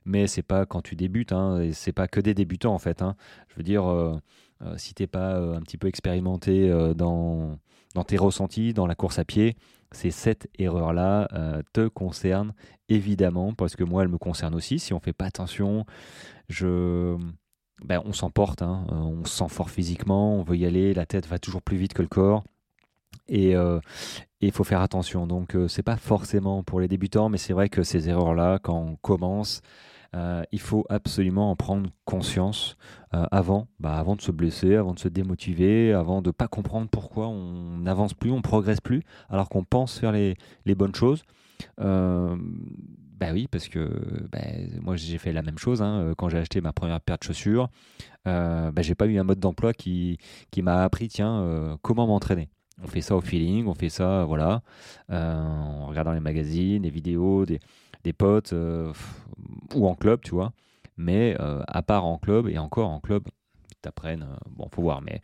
Mais 0.05 0.27
c'est 0.27 0.43
pas 0.43 0.65
quand 0.65 0.81
tu 0.81 0.95
débutes, 0.95 1.33
et 1.61 1.73
c'est 1.73 1.91
pas 1.91 2.07
que 2.07 2.21
des 2.21 2.33
débutants 2.33 2.73
en 2.73 2.79
fait. 2.79 3.03
Je 3.49 3.55
veux 3.55 3.63
dire, 3.63 3.83
si 4.77 4.93
t'es 4.93 5.07
pas 5.07 5.37
un 5.37 5.61
petit 5.61 5.77
peu 5.77 5.87
expérimenté 5.87 6.69
dans 6.95 7.59
tes 8.07 8.17
ressentis, 8.17 8.73
dans 8.73 8.87
la 8.87 8.95
course 8.95 9.19
à 9.19 9.25
pied, 9.25 9.57
ces 9.91 10.11
sept 10.11 10.49
erreurs-là 10.57 11.27
euh, 11.33 11.61
te 11.73 11.87
concernent 11.87 12.53
évidemment, 12.89 13.53
parce 13.53 13.75
que 13.75 13.83
moi, 13.83 14.03
elles 14.03 14.09
me 14.09 14.17
concernent 14.17 14.55
aussi. 14.55 14.79
Si 14.79 14.93
on 14.93 14.97
ne 14.97 15.01
fait 15.01 15.13
pas 15.13 15.25
attention, 15.25 15.85
je... 16.49 17.17
Ben, 17.83 17.99
on 18.05 18.13
s'emporte, 18.13 18.61
hein. 18.61 18.85
euh, 18.91 18.95
on 18.95 19.25
se 19.25 19.35
sent 19.37 19.49
fort 19.49 19.69
physiquement, 19.69 20.35
on 20.35 20.43
veut 20.43 20.57
y 20.57 20.65
aller, 20.65 20.93
la 20.93 21.07
tête 21.07 21.25
va 21.25 21.39
toujours 21.39 21.63
plus 21.63 21.77
vite 21.77 21.93
que 21.93 22.03
le 22.03 22.07
corps. 22.07 22.43
Et 23.27 23.55
euh, 23.55 23.79
il 24.39 24.51
faut 24.51 24.63
faire 24.63 24.81
attention. 24.81 25.25
Donc, 25.25 25.55
c'est 25.67 25.83
pas 25.83 25.97
forcément 25.97 26.63
pour 26.63 26.79
les 26.79 26.87
débutants, 26.87 27.29
mais 27.29 27.37
c'est 27.37 27.53
vrai 27.53 27.69
que 27.69 27.81
ces 27.83 28.09
erreurs-là, 28.09 28.59
quand 28.59 28.77
on 28.77 28.95
commence, 28.97 29.61
euh, 30.13 30.43
il 30.51 30.59
faut 30.59 30.85
absolument 30.89 31.51
en 31.51 31.55
prendre 31.55 31.89
conscience 32.03 32.75
euh, 33.13 33.25
avant, 33.31 33.67
bah, 33.79 33.97
avant 33.97 34.15
de 34.15 34.21
se 34.21 34.31
blesser, 34.31 34.75
avant 34.75 34.93
de 34.93 34.99
se 34.99 35.07
démotiver, 35.07 35.93
avant 35.93 36.21
de 36.21 36.29
ne 36.29 36.31
pas 36.31 36.49
comprendre 36.49 36.89
pourquoi 36.89 37.29
on 37.29 37.77
n'avance 37.77 38.13
plus, 38.13 38.31
on 38.31 38.41
progresse 38.41 38.81
plus, 38.81 39.03
alors 39.29 39.47
qu'on 39.47 39.63
pense 39.63 39.97
faire 39.97 40.11
les, 40.11 40.35
bonnes 40.75 40.95
choses. 40.95 41.23
Euh, 41.79 42.35
bah 43.19 43.27
oui, 43.31 43.47
parce 43.49 43.69
que 43.69 43.89
bah, 44.31 44.39
moi 44.81 44.95
j'ai 44.95 45.17
fait 45.17 45.31
la 45.31 45.43
même 45.43 45.59
chose 45.59 45.81
hein, 45.81 46.13
quand 46.17 46.27
j'ai 46.27 46.39
acheté 46.39 46.59
ma 46.59 46.73
première 46.73 46.99
paire 46.99 47.17
de 47.17 47.23
chaussures. 47.23 47.69
Euh, 48.27 48.71
bah, 48.71 48.81
j'ai 48.81 48.95
pas 48.95 49.05
eu 49.05 49.17
un 49.17 49.23
mode 49.23 49.39
d'emploi 49.39 49.73
qui, 49.73 50.17
qui 50.49 50.61
m'a 50.61 50.83
appris 50.83 51.07
tiens 51.07 51.77
comment 51.81 52.07
m'entraîner. 52.07 52.49
On 52.83 52.87
fait 52.87 53.01
ça 53.01 53.15
au 53.15 53.21
feeling, 53.21 53.67
on 53.67 53.75
fait 53.75 53.89
ça 53.89 54.25
voilà, 54.25 54.61
en 55.09 55.85
regardant 55.85 56.11
les 56.11 56.19
magazines, 56.19 56.83
les 56.83 56.89
vidéos, 56.89 57.45
des, 57.45 57.59
des 58.03 58.11
potes 58.11 58.55
ou 59.75 59.87
en 59.87 59.95
club, 59.95 60.21
tu 60.21 60.31
vois. 60.31 60.53
Mais 60.97 61.35
euh, 61.39 61.63
à 61.67 61.81
part 61.81 62.05
en 62.05 62.17
club 62.17 62.47
et 62.47 62.57
encore 62.57 62.89
en 62.89 62.99
club, 62.99 63.23
t'apprennes, 63.81 64.23
euh, 64.23 64.35
bon, 64.49 64.67
faut 64.73 64.81
voir, 64.81 65.01
mais 65.01 65.21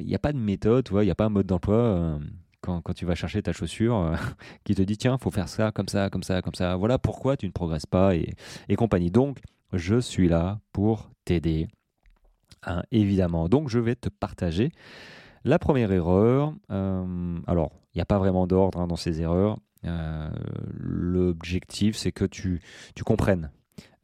il 0.00 0.06
n'y 0.06 0.14
a 0.14 0.18
pas 0.18 0.32
de 0.32 0.38
méthode, 0.38 0.84
tu 0.84 0.92
vois, 0.92 1.02
il 1.02 1.06
n'y 1.06 1.12
a 1.12 1.14
pas 1.14 1.26
un 1.26 1.30
mode 1.30 1.46
d'emploi. 1.46 2.18
Quand, 2.62 2.82
tu 2.94 3.06
vas 3.06 3.14
chercher 3.14 3.42
ta 3.42 3.52
chaussure 3.52 4.12
qui 4.64 4.74
te 4.74 4.82
dit 4.82 4.98
tiens 4.98 5.16
faut 5.16 5.30
faire 5.30 5.48
ça 5.48 5.72
comme 5.72 5.88
ça 5.88 6.10
comme 6.10 6.22
ça 6.22 6.42
comme 6.42 6.54
ça 6.54 6.76
voilà 6.76 6.98
pourquoi 6.98 7.38
tu 7.38 7.46
ne 7.46 7.52
progresses 7.52 7.86
pas 7.86 8.14
et, 8.14 8.36
compagnie 8.76 9.10
donc 9.10 9.38
je 9.72 9.98
suis 9.98 10.28
là 10.28 10.60
pour 10.70 11.10
t'aider 11.24 11.68
hein, 12.64 12.82
évidemment 12.92 13.48
donc 13.48 13.70
je 13.70 13.78
vais 13.78 13.96
te 13.96 14.10
partager 14.10 14.72
la 15.42 15.58
première 15.58 15.90
erreur 15.90 16.52
alors 16.68 17.72
il 17.94 17.98
n'y 17.98 18.02
a 18.02 18.06
pas 18.06 18.18
vraiment 18.18 18.46
d'ordre 18.46 18.78
hein, 18.78 18.86
dans 18.86 18.96
ces 18.96 19.22
erreurs 19.22 19.56
euh, 19.56 19.69
l'objectif, 19.82 21.96
c'est 21.96 22.12
que 22.12 22.24
tu, 22.24 22.60
tu 22.94 23.04
comprennes 23.04 23.50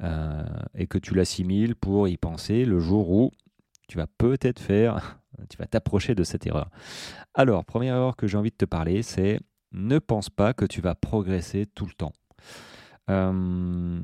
euh, 0.03 0.45
et 0.75 0.87
que 0.87 0.99
tu 0.99 1.15
l'assimiles 1.15 1.75
pour 1.75 2.07
y 2.07 2.19
penser 2.19 2.67
le 2.67 2.81
jour 2.81 3.11
où 3.11 3.33
tu 3.89 3.97
vas 3.97 4.07
peut-être 4.07 4.61
faire, 4.61 5.21
tu 5.49 5.57
vas 5.57 5.67
t'approcher 5.67 6.15
de 6.15 6.23
cette 6.23 6.47
erreur. 6.47 6.71
Alors, 7.35 7.65
première 7.65 7.97
erreur 7.97 8.17
que 8.17 8.27
j'ai 8.27 8.37
envie 8.37 8.51
de 8.51 8.57
te 8.57 8.67
parler, 8.67 9.03
c'est 9.03 9.41
ne 9.73 9.99
pense 9.99 10.29
pas 10.29 10.53
que 10.53 10.65
tu 10.65 10.81
vas 10.81 10.95
progresser 10.95 11.67
tout 11.67 11.87
le 11.87 11.93
temps. 11.93 12.13
Euh, 13.09 14.01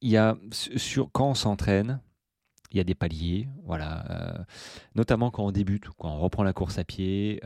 y 0.00 0.16
a, 0.16 0.36
sur, 0.52 1.10
quand 1.12 1.28
on 1.28 1.34
s'entraîne, 1.34 2.00
il 2.70 2.78
y 2.78 2.80
a 2.80 2.84
des 2.84 2.94
paliers, 2.94 3.48
voilà, 3.64 4.46
notamment 4.94 5.30
quand 5.30 5.44
on 5.44 5.50
débute, 5.50 5.88
quand 5.98 6.08
on 6.08 6.20
reprend 6.20 6.44
la 6.44 6.52
course 6.52 6.78
à 6.78 6.84
pied, 6.84 7.40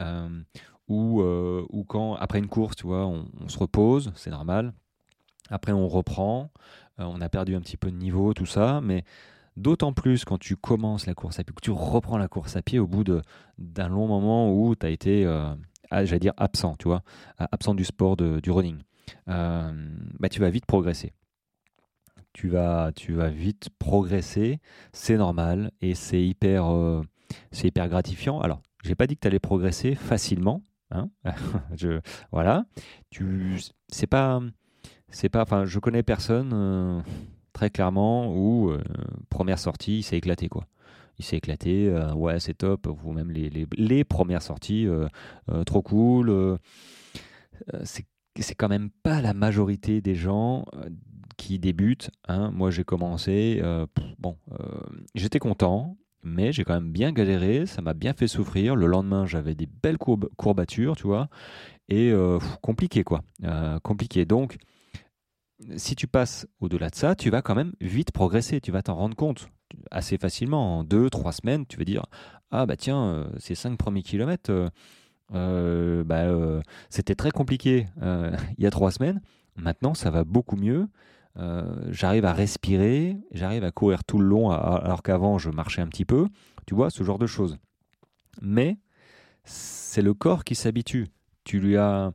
ou, 0.88 1.23
euh, 1.23 1.64
ou 1.71 1.85
quand, 1.85 2.14
après 2.14 2.38
une 2.38 2.49
course, 2.49 2.76
tu 2.76 2.87
vois, 2.87 3.07
on, 3.07 3.49
se 3.49 3.59
repose, 3.59 4.12
c'est 4.17 4.31
normal. 4.31 4.73
Après, 5.50 5.73
on 5.73 5.88
reprend, 5.88 6.50
euh, 7.00 7.05
on 7.05 7.21
a 7.21 7.29
perdu 7.29 7.55
un 7.55 7.61
petit 7.61 7.76
peu 7.76 7.91
de 7.91 7.97
niveau, 7.97 8.35
tout 8.35 8.47
ça, 8.47 8.81
mais 8.83 9.05
d'autant 9.57 9.93
plus 9.93 10.25
quand 10.25 10.38
tu 10.38 10.57
commences 10.57 11.07
la 11.07 11.14
course 11.14 11.38
à 11.38 11.45
pied, 11.45 11.55
que 11.55 11.61
tu 11.61 11.71
reprends 11.71 12.19
la 12.19 12.29
course 12.29 12.57
à 12.57 12.62
pied 12.62 12.79
au 12.79 12.87
bout 12.87 13.05
d'un 13.59 13.88
long 13.88 14.07
moment 14.07 14.53
où 14.53 14.75
tu 14.75 14.87
as 14.87 14.91
été, 14.91 15.25
euh, 15.25 15.55
j'allais 15.91 16.19
dire, 16.19 16.35
absent, 16.37 16.76
tu 16.79 16.88
vois, 16.88 17.03
absent 17.38 17.75
du 17.75 17.85
sport, 17.85 18.17
du 18.17 18.50
running. 18.50 18.79
bah, 19.26 20.29
tu 20.31 20.41
vas 20.41 20.50
vite 20.50 20.67
progresser. 20.67 21.12
Tu 22.33 22.49
vas, 22.49 22.91
tu 22.97 23.12
vas 23.12 23.29
vite 23.29 23.69
progresser, 23.79 24.59
c'est 24.93 25.17
normal 25.17 25.71
et 25.81 25.95
c'est 25.95 26.21
hyper, 26.21 26.64
hyper 27.62 27.88
gratifiant. 27.88 28.41
Alors, 28.41 28.61
j'ai 28.83 28.97
pas 28.97 29.07
dit 29.07 29.14
que 29.14 29.21
tu 29.21 29.29
allais 29.29 29.38
progresser 29.38 29.95
facilement, 29.95 30.61
Hein 30.95 31.11
je, 31.77 32.01
voilà. 32.33 32.65
Tu, 33.11 33.61
c'est 33.89 34.07
pas, 34.07 34.41
c'est 35.11 35.29
pas, 35.29 35.43
enfin, 35.43 35.65
je 35.65 35.79
connais 35.79 36.03
personne 36.03 36.53
euh, 36.55 37.01
très 37.53 37.71
clairement 37.71 38.35
où 38.35 38.71
euh, 38.71 38.83
première 39.29 39.59
sortie, 39.59 39.99
il 39.99 40.03
s'est 40.03 40.17
éclaté 40.17 40.49
quoi. 40.49 40.67
Il 41.19 41.25
s'est 41.25 41.37
éclaté, 41.37 41.89
euh, 41.89 42.13
ouais, 42.15 42.41
c'est 42.41 42.55
top. 42.55 42.89
Ou 43.05 43.13
même 43.13 43.31
les, 43.31 43.49
les, 43.51 43.67
les 43.77 44.05
premières 44.05 44.43
sorties, 44.43 44.89
trop 45.65 45.83
cool. 45.83 46.59
c'est, 47.85 48.07
c'est 48.41 48.57
quand 48.57 48.69
même 48.69 48.91
pas 49.03 49.21
la 49.21 49.33
majorité 49.33 50.01
des 50.01 50.17
gens 50.17 50.65
qui 51.37 51.61
débutent. 51.61 52.11
Hein. 52.27 52.51
Moi, 52.51 52.73
j'ai 52.73 52.83
commencé, 52.83 53.63
bon, 54.19 54.37
j'étais 55.15 55.39
content, 55.39 55.97
mais 56.25 56.52
j'ai 56.52 56.64
quand 56.64 56.75
même 56.75 56.90
bien 56.90 57.12
galéré, 57.12 57.66
ça 57.66 57.83
m'a 57.83 57.95
bien 57.95 58.12
fait 58.12 58.26
souffrir. 58.26 58.75
Le 58.76 58.87
lendemain, 58.87 59.26
j'avais 59.26 59.54
des 59.54 59.66
belles 59.66 59.99
courbatures, 59.99 60.97
tu 60.97 61.07
vois, 61.07 61.28
et 61.88 62.11
euh, 62.11 62.38
compliqué 62.62 63.04
quoi, 63.04 63.23
euh, 63.45 63.78
compliqué. 63.81 64.25
Donc, 64.25 64.57
si 65.76 65.95
tu 65.95 66.07
passes 66.07 66.47
au-delà 66.61 66.90
de 66.90 66.95
ça, 66.95 67.14
tu 67.14 67.31
vas 67.31 67.43
quand 67.43 67.54
même 67.54 67.73
vite 67.81 68.11
progresser, 68.11 68.61
tu 68.61 68.73
vas 68.73 68.83
t'en 68.83 68.95
rendre 68.97 69.16
compte 69.16 69.49
assez 69.90 70.19
facilement. 70.19 70.78
En 70.78 70.85
deux, 70.85 71.11
trois 71.11 71.33
semaines, 71.33 71.66
tu 71.66 71.76
vas 71.76 71.85
dire 71.85 72.04
Ah 72.50 72.66
bah 72.66 72.76
tiens, 72.76 73.04
euh, 73.04 73.28
ces 73.38 73.54
cinq 73.54 73.78
premiers 73.78 74.02
kilomètres, 74.02 74.52
bah, 75.31 76.62
c'était 76.90 77.14
très 77.14 77.31
compliqué 77.31 77.87
il 78.59 78.64
y 78.64 78.66
a 78.66 78.71
trois 78.71 78.90
semaines. 78.90 79.21
Maintenant, 79.57 79.95
ça 79.95 80.11
va 80.11 80.25
beaucoup 80.25 80.57
mieux. 80.57 80.88
Euh, 81.37 81.88
j'arrive 81.91 82.25
à 82.25 82.33
respirer, 82.33 83.17
j'arrive 83.33 83.64
à 83.64 83.73
courir 83.73 84.05
tout 84.05 84.19
le 84.19 84.26
long 84.26 84.50
alors 84.50 85.03
qu'avant 85.03 85.38
je 85.38 85.50
marchais 85.50 85.83
un 85.83 85.88
petit 85.88 86.05
peu, 86.05 86.29
tu 86.67 86.75
vois, 86.75 86.91
ce 86.91 87.03
genre 87.03 87.19
de 87.19 87.26
choses. 87.26 87.59
Mais 88.41 88.79
c'est 89.45 90.03
le 90.03 90.14
corps 90.14 90.45
qui 90.45 90.55
s'habitue. 90.55 91.09
Tu 91.45 91.61
lui 91.61 91.76
as 91.76 92.12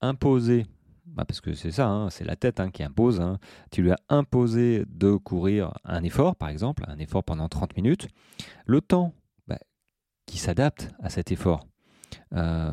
imposé 0.00 0.66
bah, 1.06 1.24
parce 1.24 1.40
que 1.40 1.54
c'est 1.54 1.72
ça, 1.72 1.88
hein, 1.88 2.10
c'est 2.10 2.24
la 2.24 2.36
tête 2.36 2.60
hein, 2.60 2.70
qui 2.70 2.82
impose. 2.82 3.20
Hein. 3.20 3.38
Tu 3.70 3.82
lui 3.82 3.90
as 3.90 3.98
imposé 4.08 4.84
de 4.88 5.16
courir 5.16 5.72
un 5.84 6.04
effort, 6.04 6.36
par 6.36 6.48
exemple, 6.48 6.84
un 6.86 6.98
effort 6.98 7.24
pendant 7.24 7.48
30 7.48 7.76
minutes. 7.76 8.08
Le 8.66 8.80
temps 8.80 9.12
bah, 9.48 9.58
qui 10.26 10.38
s'adapte 10.38 10.90
à 11.02 11.10
cet 11.10 11.32
effort, 11.32 11.66
euh, 12.34 12.70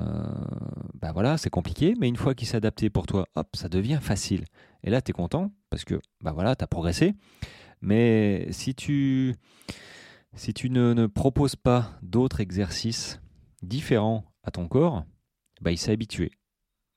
bah 1.02 1.12
voilà, 1.12 1.38
c'est 1.38 1.50
compliqué, 1.50 1.96
mais 2.00 2.08
une 2.08 2.18
fois 2.18 2.36
qu'il 2.36 2.48
s'est 2.48 2.58
adapté 2.58 2.90
pour 2.90 3.08
toi, 3.08 3.26
hop, 3.36 3.48
ça 3.56 3.70
devient 3.70 4.00
facile. 4.02 4.46
Et 4.84 4.90
là, 4.90 5.02
tu 5.02 5.10
es 5.10 5.14
content 5.14 5.52
parce 5.76 5.84
que 5.84 6.00
bah 6.22 6.32
voilà, 6.32 6.56
tu 6.56 6.64
as 6.64 6.68
progressé. 6.68 7.16
Mais 7.82 8.48
si 8.52 8.76
tu, 8.76 9.36
si 10.34 10.54
tu 10.54 10.70
ne, 10.70 11.06
proposes 11.08 11.58
pas 11.58 12.00
d'autres 12.02 12.40
exercices 12.40 13.20
différents 13.62 14.24
à 14.44 14.52
ton 14.52 14.70
corps, 14.70 15.04
bah, 15.60 15.74
il 15.74 15.78
s'est 15.78 15.92
habitué. 15.92 16.32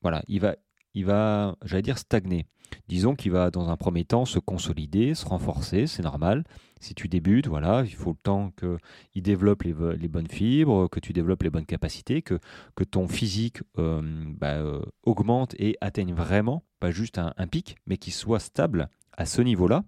Voilà, 0.01 0.23
il 0.29 0.39
va, 0.39 0.55
il 0.99 1.05
va, 1.05 1.57
j'allais 1.65 1.83
dire, 1.83 1.97
stagner. 1.97 2.45
Disons 2.89 3.15
qu'il 3.15 3.31
va 3.31 3.51
dans 3.53 3.71
un 3.71 3.77
premier 3.77 4.05
temps 4.05 4.25
se 4.25 4.41
consolider, 4.41 5.15
se 5.15 5.25
renforcer, 5.25 5.87
c'est 5.87 6.03
normal. 6.03 6.43
Si 6.81 6.95
tu 6.95 7.07
débutes, 7.07 7.47
voilà, 7.47 7.85
il 7.85 7.95
faut 7.95 8.11
le 8.11 8.19
temps 8.21 8.53
qu'il 8.59 9.23
développe 9.23 9.63
les, 9.63 9.73
bonnes 9.73 10.27
fibres, 10.27 10.89
que 10.89 10.99
tu 10.99 11.13
développes 11.13 11.45
les 11.45 11.51
bonnes 11.51 11.67
capacités, 11.67 12.21
que, 12.21 12.41
que 12.75 12.83
ton 12.83 13.07
physique 13.07 13.63
euh, 13.79 14.03
bah, 14.27 14.57
euh, 14.57 14.83
augmente 15.05 15.55
et 15.59 15.77
atteigne 15.81 16.13
vraiment, 16.13 16.65
pas 16.81 16.91
juste 16.91 17.19
un 17.19 17.47
pic, 17.47 17.77
mais 17.87 17.97
qu'il 17.97 18.13
soit 18.13 18.41
stable 18.41 18.89
à 19.17 19.25
ce 19.25 19.41
niveau-là. 19.41 19.85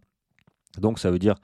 Donc 0.79 0.99
ça 1.01 1.11
veut 1.11 1.19
dire 1.19 1.35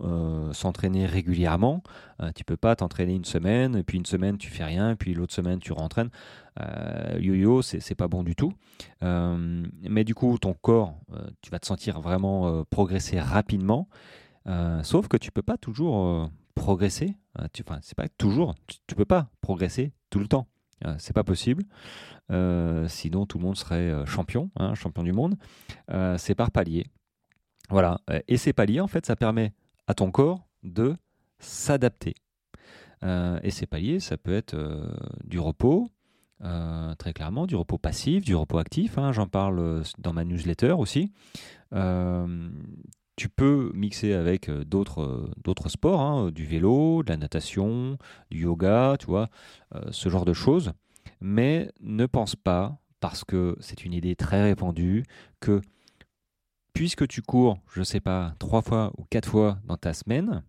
euh, 0.00 0.52
s'entraîner 0.52 1.06
régulièrement. 1.06 1.82
Euh, 2.22 2.30
tu 2.32 2.44
peux 2.44 2.56
pas 2.56 2.76
t'entraîner 2.76 3.14
une 3.14 3.24
semaine, 3.24 3.74
et 3.74 3.82
puis 3.82 3.98
une 3.98 4.06
semaine 4.06 4.38
tu 4.38 4.50
fais 4.50 4.64
rien, 4.64 4.90
et 4.90 4.96
puis 4.96 5.12
l'autre 5.14 5.34
semaine 5.34 5.58
tu 5.58 5.72
rentraînes. 5.72 6.10
Euh, 6.60 7.18
Yo-yo, 7.20 7.62
c'est 7.62 7.94
pas 7.94 8.06
bon 8.06 8.22
du 8.22 8.36
tout. 8.36 8.52
Euh, 9.02 9.66
mais 9.82 10.04
du 10.04 10.14
coup, 10.14 10.38
ton 10.38 10.54
corps, 10.54 10.94
tu 11.42 11.50
vas 11.50 11.58
te 11.58 11.66
sentir 11.66 12.00
vraiment 12.00 12.64
progresser 12.64 13.20
rapidement. 13.20 13.88
sauf 14.82 15.08
que 15.08 15.16
tu 15.16 15.32
peux 15.32 15.42
pas 15.42 15.56
toujours 15.56 16.30
progresser. 16.54 17.16
enfin, 17.36 17.78
c'est 17.82 17.96
pas 17.96 18.08
toujours. 18.08 18.54
Tu, 18.66 18.76
tu, 18.86 18.94
peux 18.94 19.04
pas 19.04 19.30
progresser 19.40 19.92
tout 20.10 20.20
le 20.20 20.28
temps. 20.28 20.46
c'est 20.98 21.12
pas 21.12 21.24
possible. 21.24 21.64
sinon, 22.88 23.26
tout 23.26 23.38
le 23.38 23.44
monde 23.44 23.56
serait 23.56 24.06
champion, 24.06 24.50
hein, 24.56 24.74
champion 24.74 25.02
du 25.02 25.12
monde. 25.12 25.36
c'est 26.18 26.34
par 26.34 26.52
palier. 26.52 26.86
Voilà. 27.70 28.00
Et 28.28 28.36
ces 28.36 28.52
paliers, 28.52 28.80
en 28.80 28.88
fait, 28.88 29.04
ça 29.06 29.14
permet 29.16 29.52
à 29.88 29.94
ton 29.94 30.12
corps 30.12 30.46
de 30.62 30.94
s'adapter. 31.40 32.14
Euh, 33.02 33.40
et 33.42 33.50
ces 33.50 33.66
paliers, 33.66 34.00
ça 34.00 34.16
peut 34.16 34.34
être 34.34 34.54
euh, 34.54 34.86
du 35.24 35.40
repos, 35.40 35.88
euh, 36.44 36.94
très 36.96 37.12
clairement, 37.12 37.46
du 37.46 37.56
repos 37.56 37.78
passif, 37.78 38.24
du 38.24 38.34
repos 38.34 38.58
actif. 38.58 38.98
Hein, 38.98 39.12
j'en 39.12 39.26
parle 39.26 39.82
dans 39.98 40.12
ma 40.12 40.24
newsletter 40.24 40.72
aussi. 40.72 41.12
tu 43.16 43.28
peux 43.28 43.72
mixer 43.74 44.12
avec 44.12 44.48
d'autres, 44.48 45.30
sports, 45.66 46.00
hein, 46.00 46.30
du 46.30 46.44
vélo, 46.44 47.02
de 47.02 47.10
la 47.10 47.16
natation, 47.16 47.98
du 48.30 48.42
yoga, 48.42 48.96
tu 48.98 49.06
vois, 49.06 49.28
ce 49.90 50.08
genre 50.08 50.24
de 50.24 50.32
choses. 50.32 50.72
Mais 51.20 51.72
ne 51.80 52.06
pense 52.06 52.36
pas, 52.36 52.78
parce 53.00 53.24
que 53.24 53.56
c'est 53.58 53.84
une 53.84 53.92
idée 53.92 54.14
très 54.14 54.42
répandue, 54.42 55.02
que 55.40 55.60
puisque 56.72 57.08
tu 57.08 57.22
cours, 57.22 57.58
je 57.72 57.80
ne 57.80 57.84
sais 57.84 58.00
pas, 58.00 58.34
trois 58.38 58.62
fois 58.62 58.92
ou 58.98 59.04
quatre 59.10 59.28
fois 59.28 59.58
dans 59.64 59.76
ta 59.76 59.92
semaine, 59.92 60.42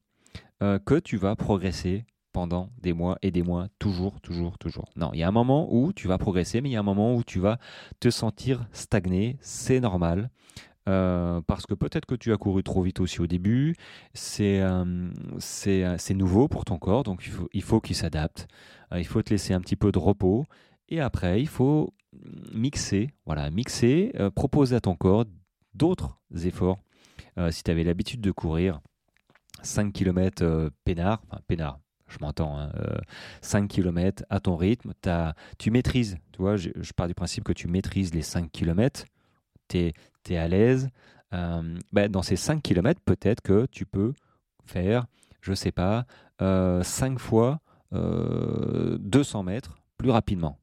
euh, 0.62 0.78
que 0.78 0.96
tu 0.96 1.18
vas 1.18 1.36
progresser 1.36 2.06
pendant 2.34 2.70
des 2.82 2.94
mois 2.94 3.18
et 3.22 3.32
des 3.32 3.44
mois, 3.44 3.68
toujours, 3.80 4.20
toujours, 4.22 4.58
toujours. 4.58 4.90
Non, 4.96 5.12
il 5.14 5.20
y 5.20 5.24
a 5.24 5.28
un 5.28 5.32
moment 5.32 5.74
où 5.74 5.94
tu 5.94 6.08
vas 6.08 6.18
progresser, 6.18 6.62
mais 6.62 6.70
il 6.70 6.74
y 6.74 6.76
a 6.76 6.82
un 6.82 6.84
moment 6.84 7.16
où 7.16 7.24
tu 7.24 7.40
vas 7.40 7.60
te 8.00 8.10
sentir 8.10 8.68
stagné, 8.72 9.38
c'est 9.42 9.80
normal. 9.80 10.30
Euh, 10.88 11.42
parce 11.48 11.66
que 11.66 11.74
peut-être 11.74 12.06
que 12.06 12.16
tu 12.16 12.34
as 12.34 12.38
couru 12.38 12.64
trop 12.64 12.82
vite 12.82 13.00
aussi 13.00 13.22
au 13.22 13.28
début, 13.28 13.76
c'est 14.14 14.62
euh, 14.62 15.10
nouveau 16.16 16.48
pour 16.48 16.66
ton 16.66 16.78
corps, 16.78 17.04
donc 17.04 17.24
il 17.26 17.32
faut 17.32 17.48
faut 17.62 17.80
qu'il 17.80 17.96
s'adapte. 17.96 18.48
il 18.96 19.06
faut 19.06 19.22
te 19.22 19.30
laisser 19.30 19.54
un 19.54 19.62
petit 19.62 19.76
peu 19.76 19.92
de 19.92 20.00
repos, 20.00 20.46
et 20.90 21.00
après 21.00 21.42
il 21.42 21.48
faut 21.48 21.94
mixer, 22.54 23.12
voilà, 23.26 23.50
mixer, 23.52 24.12
proposer 24.36 24.76
à 24.76 24.82
ton 24.82 24.96
corps 24.96 25.26
d'autres 25.80 26.20
efforts. 26.44 26.78
Euh, 27.38 27.50
si 27.50 27.64
tu 27.64 27.72
avais 27.72 27.84
l'habitude 27.84 28.22
de 28.22 28.32
courir 28.32 28.82
5 29.64 29.92
km 29.92 30.44
euh, 30.44 30.70
peinard, 30.84 31.24
enfin 31.28 31.42
peinard, 31.48 31.80
je 32.08 32.18
m'entends, 32.22 32.70
5 33.42 33.58
hein, 33.58 33.64
euh, 33.64 33.68
km 33.68 34.24
à 34.30 34.40
ton 34.40 34.56
rythme, 34.56 34.94
tu 35.58 35.72
maîtrises, 35.72 36.18
tu 36.32 36.42
vois, 36.42 36.58
je, 36.58 36.70
pars 36.96 37.08
du 37.08 37.14
principe 37.14 37.44
que 37.44 37.54
tu 37.54 37.68
maîtrises 37.68 38.14
les 38.14 38.24
5 38.24 38.52
km, 38.52 39.06
tu 39.68 39.94
es, 40.30 40.38
à 40.38 40.48
l'aise. 40.48 40.90
Ben, 41.32 42.10
dans 42.10 42.24
ces 42.24 42.36
5 42.36 42.64
km, 42.64 43.00
peut-être 43.06 43.42
que 43.42 43.68
tu 43.68 43.86
peux 43.86 44.14
faire, 44.66 45.06
je 45.42 45.54
sais 45.54 45.72
pas, 45.72 46.06
5 46.40 47.20
fois 47.20 47.60
200 47.92 49.44
mètres 49.44 49.78
plus 49.98 50.10
rapidement. 50.10 50.58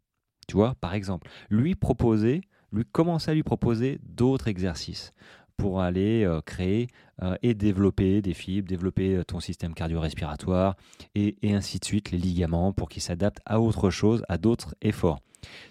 Tu 0.49 0.57
vois, 0.57 0.75
par 0.81 0.95
exemple, 0.95 1.29
lui 1.49 1.77
proposer 1.77 2.41
lui 2.73 2.85
commencer 2.85 3.31
à 3.31 3.35
lui 3.35 3.43
proposer 3.43 4.01
d'autres 4.03 4.49
exercices 4.49 5.13
pour 5.57 5.81
aller 5.81 6.25
euh, 6.25 6.41
créer 6.41 6.89
euh, 7.23 7.37
et 7.43 7.55
développer 7.55 8.21
des 8.21 8.35
fibres, 8.35 8.69
développer 8.69 9.17
euh, 9.17 9.25
ton 9.25 9.41
système 9.41 9.75
cardio-respiratoire 9.75 10.77
et, 11.15 11.37
ainsi 11.45 11.79
de 11.79 11.85
suite, 11.85 12.11
les 12.11 12.19
ligaments 12.19 12.73
pour 12.73 12.89
qu'ils 12.89 13.03
s'adaptent 13.03 13.41
à 13.47 13.61
autre 13.61 13.91
chose, 13.91 14.23
à 14.29 14.39
d'autres 14.39 14.75
efforts. 14.83 15.21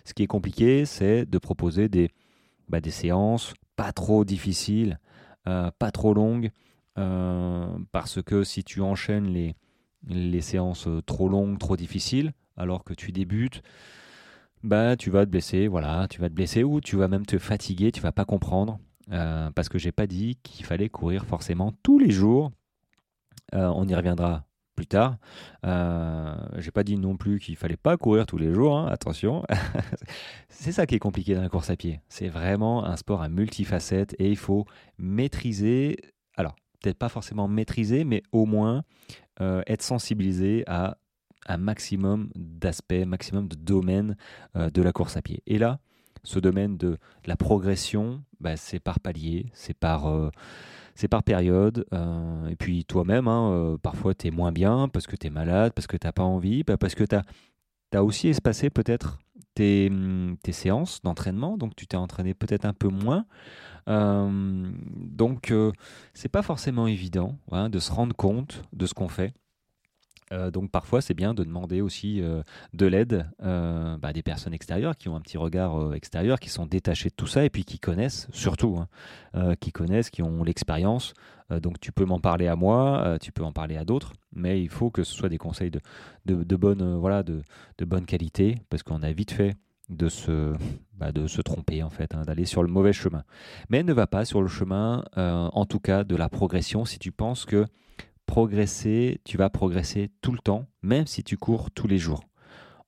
Ce 0.03 0.13
qui 0.13 0.23
est 0.23 0.27
compliqué, 0.27 0.85
c'est 0.85 1.25
de 1.25 1.37
proposer 1.37 1.89
des, 1.89 2.09
bah, 2.69 2.81
des 2.81 2.91
séances 2.91 3.53
pas 3.75 3.91
trop 3.91 4.23
difficiles, 4.23 4.99
pas 5.43 5.91
trop 5.91 6.13
longues, 6.13 6.49
parce 6.95 8.21
que 8.23 8.45
si 8.45 8.63
tu 8.63 8.79
enchaînes 8.81 9.27
les, 9.27 9.53
les 10.07 10.39
séances 10.39 10.87
trop 11.05 11.27
longues, 11.27 11.59
trop 11.59 11.75
difficiles, 11.75 12.31
alors 12.55 12.85
que 12.85 12.93
tu 12.93 13.11
débutes, 13.11 13.61
bah 14.65 14.95
tu 14.97 15.09
vas 15.11 15.25
te 15.25 15.31
blesser, 15.31 15.67
voilà, 15.67 16.07
tu 16.09 16.19
vas 16.19 16.29
te 16.29 16.33
blesser 16.33 16.63
ou 16.63 16.81
tu 16.81 16.95
vas 16.95 17.07
même 17.07 17.25
te 17.25 17.37
fatiguer, 17.37 17.91
tu 17.91 18.01
vas 18.01 18.11
pas 18.11 18.25
comprendre 18.25 18.79
euh, 19.11 19.51
parce 19.51 19.69
que 19.69 19.77
j'ai 19.77 19.91
pas 19.91 20.07
dit 20.07 20.37
qu'il 20.43 20.65
fallait 20.65 20.89
courir 20.89 21.25
forcément 21.25 21.71
tous 21.83 21.99
les 21.99 22.09
jours. 22.09 22.51
Euh, 23.53 23.71
on 23.75 23.87
y 23.87 23.95
reviendra 23.95 24.45
plus 24.75 24.87
tard. 24.87 25.17
Euh, 25.65 26.35
j'ai 26.57 26.71
pas 26.71 26.83
dit 26.83 26.97
non 26.97 27.15
plus 27.15 27.39
qu'il 27.39 27.55
fallait 27.55 27.77
pas 27.77 27.95
courir 27.95 28.25
tous 28.25 28.37
les 28.37 28.53
jours, 28.53 28.77
hein, 28.77 28.87
attention. 28.87 29.43
c'est 30.49 30.71
ça 30.71 30.85
qui 30.85 30.95
est 30.95 30.99
compliqué 30.99 31.35
dans 31.35 31.41
la 31.41 31.49
course 31.49 31.69
à 31.69 31.75
pied. 31.75 32.01
C'est 32.09 32.27
vraiment 32.27 32.85
un 32.85 32.97
sport 32.97 33.21
à 33.21 33.29
multifacettes 33.29 34.15
et 34.19 34.29
il 34.29 34.37
faut 34.37 34.65
maîtriser. 34.97 35.97
Alors, 36.35 36.55
peut-être 36.81 36.97
pas 36.97 37.09
forcément 37.09 37.47
maîtriser, 37.47 38.03
mais 38.03 38.23
au 38.31 38.45
moins 38.45 38.83
être 39.67 39.81
sensibilisé 39.81 40.63
à 40.65 40.97
un 41.45 41.57
maximum 41.57 42.29
d'aspects, 42.35 43.05
maximum 43.05 43.47
de 43.47 43.55
domaines 43.55 44.15
euh, 44.55 44.69
de 44.69 44.81
la 44.81 44.91
course 44.91 45.17
à 45.17 45.21
pied. 45.21 45.43
Et 45.47 45.57
là, 45.57 45.79
ce 46.23 46.39
domaine 46.39 46.77
de 46.77 46.97
la 47.25 47.35
progression, 47.35 48.23
bah, 48.39 48.57
c'est 48.57 48.79
par 48.79 48.99
palier, 48.99 49.47
c'est 49.53 49.77
par, 49.77 50.07
euh, 50.07 50.29
période. 51.25 51.85
Euh, 51.93 52.47
et 52.47 52.55
puis 52.55 52.85
toi-même, 52.85 53.27
hein, 53.27 53.77
parfois 53.81 54.15
tu 54.15 54.27
es 54.27 54.31
moins 54.31 54.51
bien 54.51 54.87
parce 54.87 55.07
que 55.07 55.15
tu 55.15 55.27
es 55.27 55.29
malade, 55.29 55.73
parce 55.73 55.87
que 55.87 55.97
tu 55.97 56.07
n'as 56.07 56.13
pas 56.13 56.23
envie, 56.23 56.63
bah, 56.63 56.77
parce 56.77 56.95
que 56.95 57.03
tu 57.03 57.15
as, 57.15 58.03
aussi 58.03 58.27
espacé 58.27 58.69
peut-être 58.69 59.19
tes, 59.53 59.89
tes, 60.43 60.51
séances 60.51 61.01
d'entraînement, 61.01 61.57
donc 61.57 61.75
tu 61.75 61.87
t'es 61.87 61.95
entraîné 61.95 62.33
peut-être 62.33 62.65
un 62.65 62.73
peu 62.73 62.89
moins. 62.89 63.25
donc 63.87 65.53
c'est 66.13 66.27
pas 66.27 66.41
forcément 66.41 66.87
évident 66.87 67.37
hein, 67.51 67.69
de 67.69 67.79
se 67.79 67.91
rendre 67.91 68.15
compte 68.15 68.63
de 68.73 68.85
ce 68.85 68.93
qu'on 68.93 69.07
fait. 69.07 69.33
Euh, 70.31 70.49
donc 70.49 70.71
parfois 70.71 71.01
c'est 71.01 71.13
bien 71.13 71.35
de 71.35 71.43
demander 71.43 71.81
aussi 71.81 72.19
euh, 72.19 72.41
de 72.73 72.87
l'aide 72.87 73.29
euh, 73.43 73.95
bah, 73.97 74.11
des 74.11 74.23
personnes 74.23 74.55
extérieures 74.55 74.97
qui 74.97 75.07
ont 75.07 75.15
un 75.15 75.21
petit 75.21 75.37
regard 75.37 75.93
extérieur, 75.93 76.39
qui 76.39 76.49
sont 76.49 76.65
détachées 76.65 77.09
de 77.09 77.15
tout 77.15 77.27
ça 77.27 77.45
et 77.45 77.51
puis 77.51 77.63
qui 77.63 77.77
connaissent 77.77 78.27
surtout, 78.31 78.79
hein, 79.33 79.55
qui 79.59 79.71
connaissent, 79.71 80.09
qui 80.09 80.23
ont 80.23 80.43
l'expérience. 80.43 81.13
donc 81.61 81.79
tu 81.79 81.91
peux 81.91 82.05
m'en 82.05 82.19
parler 82.19 82.47
à 82.47 82.55
moi, 82.55 83.17
tu 83.21 83.31
peux 83.31 83.43
en 83.43 83.51
parler 83.51 83.77
à 83.77 83.85
d'autres, 83.85 84.13
mais 84.33 84.61
il 84.61 84.69
faut 84.69 84.89
que 84.89 85.03
ce 85.03 85.13
soit 85.13 85.29
des 85.29 85.37
conseils 85.37 85.71
de, 85.71 85.81
de, 86.25 86.55
bonne, 86.55 86.95
voilà, 86.95 87.21
de, 87.21 87.41
de 87.77 87.85
bonne 87.85 88.05
qualité 88.05 88.57
parce 88.69 88.81
qu'on 88.81 89.03
a 89.03 89.11
vite 89.11 89.31
fait 89.31 89.55
de 89.89 90.09
se, 90.09 90.53
bah, 90.95 91.11
de 91.11 91.27
se 91.27 91.41
tromper 91.41 91.83
en 91.83 91.91
fait, 91.91 92.15
hein, 92.15 92.23
d'aller 92.23 92.45
sur 92.45 92.63
le 92.63 92.69
mauvais 92.69 92.93
chemin. 92.93 93.23
Mais 93.69 93.83
ne 93.83 93.93
va 93.93 94.07
pas 94.07 94.25
sur 94.25 94.41
le 94.41 94.47
chemin, 94.47 95.03
en 95.15 95.65
tout 95.65 95.79
cas, 95.79 96.03
de 96.03 96.15
la 96.15 96.29
progression 96.29 96.85
si 96.85 96.97
tu 96.97 97.11
penses 97.11 97.45
que 97.45 97.65
progresser, 98.25 99.21
tu 99.23 99.37
vas 99.37 99.49
progresser 99.49 100.11
tout 100.21 100.31
le 100.31 100.39
temps, 100.39 100.65
même 100.81 101.07
si 101.07 101.23
tu 101.23 101.37
cours 101.37 101.71
tous 101.71 101.87
les 101.87 101.97
jours. 101.97 102.23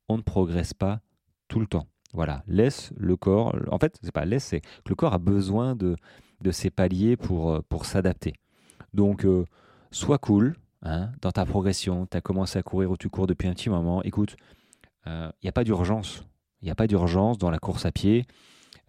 On 0.10 0.18
ne 0.18 0.22
progresse 0.22 0.74
pas 0.74 1.02
tout 1.48 1.60
le 1.60 1.68
temps. 1.68 1.88
Voilà, 2.14 2.44
laisse 2.48 2.92
le 2.96 3.16
corps. 3.16 3.56
En 3.70 3.78
fait, 3.78 3.98
c'est 4.02 4.12
pas 4.12 4.26
laisse, 4.26 4.46
c'est 4.46 4.62
que 4.62 4.90
le 4.90 4.96
corps 4.96 5.14
a 5.14 5.20
besoin 5.20 5.76
de, 5.76 5.96
de 6.42 6.52
ces 6.52 6.70
paliers 6.70 7.18
pour, 7.18 7.52
euh, 7.52 7.62
pour 7.68 7.86
s'adapter. 7.86 8.34
Donc, 8.94 9.26
euh, 9.26 9.46
sois 9.92 10.18
cool 10.18 10.56
hein, 10.82 11.12
dans 11.22 11.32
ta 11.32 11.46
progression. 11.46 12.06
Tu 12.06 12.18
as 12.18 12.22
commencé 12.22 12.58
à 12.58 12.64
courir 12.64 12.92
ou 12.92 12.98
tu 12.98 13.10
cours 13.10 13.28
depuis 13.28 13.48
un 13.48 13.54
petit 13.54 13.70
moment. 13.70 14.02
Écoute, 14.04 14.36
il 15.06 15.12
euh, 15.12 15.30
n'y 15.44 15.50
a 15.50 15.54
pas 15.54 15.64
d'urgence. 15.64 16.24
Il 16.62 16.66
n'y 16.66 16.72
a 16.72 16.76
pas 16.76 16.88
d'urgence 16.88 17.38
dans 17.38 17.52
la 17.52 17.60
course 17.60 17.86
à 17.86 17.92
pied. 17.92 18.26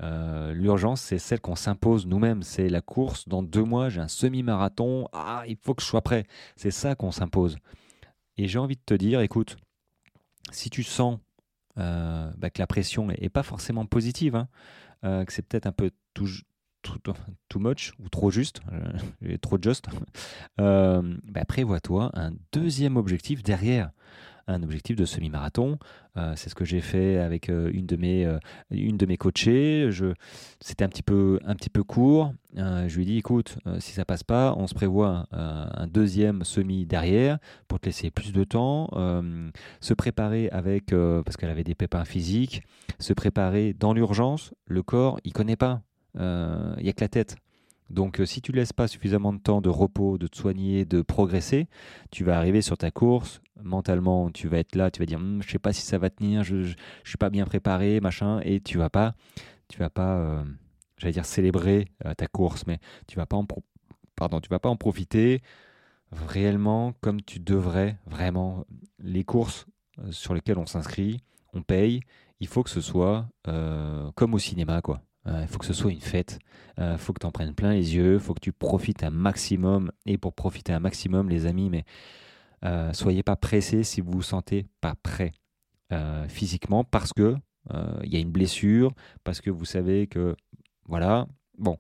L'urgence, 0.01 1.01
c'est 1.01 1.19
celle 1.19 1.41
qu'on 1.41 1.57
s'impose 1.57 2.07
nous-mêmes. 2.07 2.43
C'est 2.43 2.69
la 2.69 2.81
course. 2.81 3.29
Dans 3.29 3.43
deux 3.43 3.65
mois, 3.65 3.89
j'ai 3.89 4.01
un 4.01 4.09
semi-marathon. 4.09 5.09
Ah, 5.13 5.45
il 5.49 5.57
faut 5.57 5.75
que 5.75 5.83
je 5.83 5.87
sois 5.87 6.03
prêt. 6.03 6.25
C'est 6.57 6.71
ça 6.71 6.95
qu'on 6.95 7.11
s'impose. 7.11 7.57
Et 8.37 8.47
j'ai 8.47 8.59
envie 8.59 8.77
de 8.77 8.83
te 8.85 8.95
dire, 8.95 9.21
écoute, 9.21 9.57
si 10.51 10.71
tu 10.71 10.83
sens 10.83 11.19
bah, 11.77 12.51
que 12.53 12.61
la 12.61 12.67
pression 12.67 13.07
n'est 13.07 13.29
pas 13.29 13.43
forcément 13.43 13.87
positive, 13.87 14.37
hein, 15.03 15.25
que 15.25 15.33
c'est 15.33 15.43
peut-être 15.43 15.67
un 15.67 15.73
peu 15.73 15.91
tout, 16.15 16.29
too 17.49 17.59
much 17.59 17.93
ou 17.99 18.09
trop 18.09 18.31
juste, 18.31 18.61
euh, 18.73 19.37
trop 19.43 19.59
juste, 19.61 19.87
euh, 20.61 21.17
bah, 21.25 21.45
prévois-toi 21.45 22.11
un 22.15 22.33
deuxième 22.53 22.97
objectif 22.97 23.43
derrière 23.43 23.91
un 24.49 24.63
objectif 24.63 24.97
de 24.97 25.05
semi-marathon. 25.05 25.79
Euh, 26.17 26.33
c'est 26.35 26.51
ce 26.51 26.57
que 26.57 26.65
j'ai 26.65 26.81
fait 26.81 27.19
avec 27.19 27.49
une, 27.49 27.87
de 27.87 27.97
mes, 27.97 28.29
une 28.71 28.97
de 28.97 29.07
mes 29.07 29.17
coachées. 29.17 29.89
c'était 30.61 30.85
un 30.85 30.89
petit 30.89 31.05
peu, 31.05 31.39
un 31.45 31.55
petit 31.55 31.71
peu 31.71 31.85
court. 31.85 32.33
je 32.57 32.95
lui 32.97 33.03
ai 33.03 33.07
dit, 33.07 33.19
écoute, 33.19 33.59
si 33.79 33.93
ça 33.93 34.05
passe 34.05 34.25
pas, 34.25 34.55
on 34.57 34.67
se 34.67 34.75
prévoit 34.75 35.27
un 35.31 35.87
deuxième 35.87 36.43
semi 36.43 36.87
derrière 36.87 37.39
pour 37.69 37.79
te 37.79 37.87
laisser 37.87 38.11
plus 38.11 38.33
de 38.33 38.43
temps. 38.43 38.91
se 39.81 39.95
préparer 39.95 40.49
avec, 40.51 40.95
parce 41.25 41.37
qu'elle 41.37 41.51
avait 41.51 41.65
des 41.65 41.77
pépins 41.77 42.05
physiques, 42.05 42.63
se 42.99 43.13
préparer 43.13 43.75
dans 43.75 43.93
l'urgence. 43.93 44.53
Le 44.67 44.83
corps, 44.83 45.21
il 45.25 45.33
connaît 45.33 45.57
pas 45.57 45.83
il 46.15 46.21
euh, 46.23 46.75
n'y 46.83 46.89
a 46.89 46.93
que 46.93 47.01
la 47.01 47.09
tête. 47.09 47.37
Donc 47.91 48.21
euh, 48.21 48.27
si 48.27 48.43
tu 48.43 48.53
laisses 48.53 48.73
pas 48.73 48.89
suffisamment 48.89 49.33
de 49.33 49.39
temps 49.39 49.61
de 49.61 49.69
repos, 49.69 50.19
de 50.19 50.27
te 50.27 50.37
soigner, 50.37 50.85
de 50.85 51.01
progresser, 51.01 51.69
tu 52.11 52.25
vas 52.25 52.37
arriver 52.37 52.61
sur 52.61 52.77
ta 52.77 52.91
course, 52.91 53.41
mentalement 53.62 54.31
tu 54.31 54.49
vas 54.49 54.59
être 54.59 54.75
là, 54.75 54.90
tu 54.90 55.01
vas 55.01 55.07
dire 55.07 55.18
hm, 55.18 55.42
je 55.42 55.51
sais 55.51 55.59
pas 55.59 55.73
si 55.73 55.83
ça 55.83 55.99
va 55.99 56.11
tenir, 56.11 56.44
je, 56.44 56.57
ne 56.57 56.75
suis 57.05 57.18
pas 57.18 57.31
bien 57.31 57.44
préparé, 57.44 58.01
machin, 58.01 58.40
et 58.44 58.61
tu 58.61 58.79
vas 58.79 58.90
pas, 58.90 59.14
tu 59.68 59.79
vas 59.79 59.90
pas, 59.90 60.16
euh, 60.16 60.44
j'allais 60.97 61.12
dire 61.12 61.25
célébrer 61.25 61.88
ta 62.16 62.27
course, 62.27 62.66
mais 62.66 62.79
tu 63.07 63.16
vas 63.16 63.27
pas 63.27 63.37
en 63.37 63.47
pardon, 64.16 64.40
tu 64.40 64.49
vas 64.49 64.59
pas 64.59 64.68
en 64.68 64.77
profiter 64.77 65.42
réellement 66.12 66.94
comme 67.01 67.23
tu 67.23 67.38
devrais 67.40 67.99
vraiment. 68.07 68.64
Les 69.01 69.25
courses 69.25 69.66
sur 70.11 70.35
lesquelles 70.35 70.59
on 70.59 70.66
s'inscrit, 70.66 71.23
on 71.53 71.62
paye, 71.62 72.01
il 72.40 72.49
faut 72.49 72.62
que 72.62 72.71
ce 72.71 72.81
soit 72.81 73.29
comme 74.14 74.35
au 74.35 74.38
cinéma 74.38 74.83
quoi. 74.83 75.03
Euh, 75.29 75.42
il 75.42 75.49
faut 75.49 75.59
que 75.59 75.66
ce 75.66 75.73
soit 75.73 75.90
une 75.90 76.01
fête. 76.01 76.38
Il 76.77 76.83
euh, 76.83 76.99
faut 76.99 77.12
que 77.12 77.21
tu 77.21 77.27
en 77.27 77.33
prennes 77.33 77.55
plein 77.55 77.73
les 77.73 77.97
yeux. 77.97 78.14
Il 78.14 78.21
faut 78.21 78.35
que 78.35 78.40
tu 78.40 78.53
profites 78.53 79.03
un 79.03 79.11
maximum. 79.11 79.90
Et 80.07 80.18
pour 80.18 80.33
profiter 80.33 80.73
un 80.73 80.81
maximum, 80.81 81.29
les 81.29 81.47
amis, 81.47 81.71
mais 81.71 81.85
euh, 82.64 82.92
soyez 82.92 83.23
pas 83.23 83.37
pressés 83.37 83.85
si 83.85 84.01
vous 84.01 84.12
vous 84.12 84.23
sentez 84.23 84.66
pas 84.81 84.94
prêt 85.03 85.33
physiquement 86.29 86.85
parce 86.85 87.14
que 87.14 87.35
il 88.03 88.12
y 88.12 88.16
a 88.16 88.18
une 88.18 88.31
blessure, 88.31 88.92
parce 89.25 89.40
que 89.40 89.49
vous 89.49 89.64
savez 89.64 90.07
que 90.07 90.37
voilà. 90.85 91.27
Bon. 91.57 91.79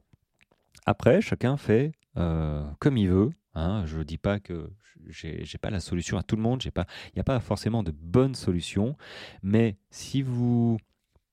Après, 0.86 1.20
chacun 1.20 1.58
fait 1.58 1.92
comme 2.14 2.96
il 2.96 3.08
veut. 3.08 3.30
Hein. 3.54 3.84
Je 3.84 4.00
dis 4.00 4.16
pas 4.16 4.40
que 4.40 4.70
j'ai 5.08 5.58
pas 5.60 5.70
la 5.70 5.80
solution 5.80 6.18
à 6.18 6.22
tout 6.22 6.36
le 6.36 6.42
monde. 6.42 6.62
Il 6.64 6.72
n'y 7.16 7.20
a 7.20 7.24
pas 7.24 7.40
forcément 7.40 7.82
de 7.82 7.90
bonne 7.90 8.34
solution. 8.34 8.96
Mais 9.42 9.76
si 9.90 10.22
vous 10.22 10.78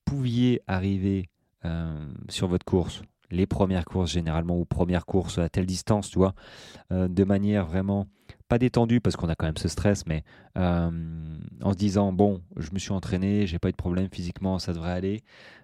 pouviez 0.04 0.62
arriver 0.66 1.28
euh, 1.64 2.08
sur 2.28 2.48
votre 2.48 2.64
course, 2.64 3.02
les 3.30 3.46
premières 3.46 3.84
courses 3.84 4.12
généralement 4.12 4.58
ou 4.58 4.64
premières 4.64 5.04
courses 5.04 5.38
à 5.38 5.48
telle 5.48 5.66
distance, 5.66 6.10
tu 6.10 6.18
vois, 6.18 6.34
euh, 6.92 7.08
de 7.08 7.24
manière 7.24 7.66
vraiment 7.66 8.06
pas 8.48 8.58
détendue 8.58 9.00
parce 9.00 9.16
qu'on 9.16 9.28
a 9.28 9.34
quand 9.34 9.46
même 9.46 9.56
ce 9.56 9.68
stress, 9.68 10.06
mais 10.06 10.24
euh, 10.56 10.90
en 11.62 11.72
se 11.72 11.76
disant 11.76 12.12
bon, 12.12 12.42
je 12.56 12.70
me 12.72 12.78
suis 12.78 12.92
entraîné, 12.92 13.46
j'ai 13.46 13.58
pas 13.58 13.68
eu 13.68 13.72
de 13.72 13.76
problème 13.76 14.08
physiquement, 14.12 14.58
ça 14.58 14.72
devrait 14.72 14.92
aller. 14.92 15.22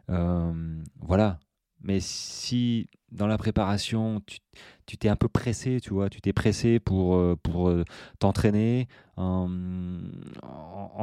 voilà, 0.08 1.38
mais 1.82 1.98
si 2.00 2.88
dans 3.10 3.26
la 3.26 3.36
préparation, 3.36 4.22
tu 4.86 4.96
t'es 4.96 5.08
un 5.08 5.16
peu 5.16 5.28
pressé, 5.28 5.80
tu 5.80 5.90
vois, 5.90 6.08
tu 6.08 6.20
t'es 6.20 6.32
pressé 6.32 6.80
pour, 6.80 7.16
euh, 7.16 7.36
pour 7.42 7.68
euh, 7.68 7.84
t'entraîner 8.18 8.88
en, 9.16 9.48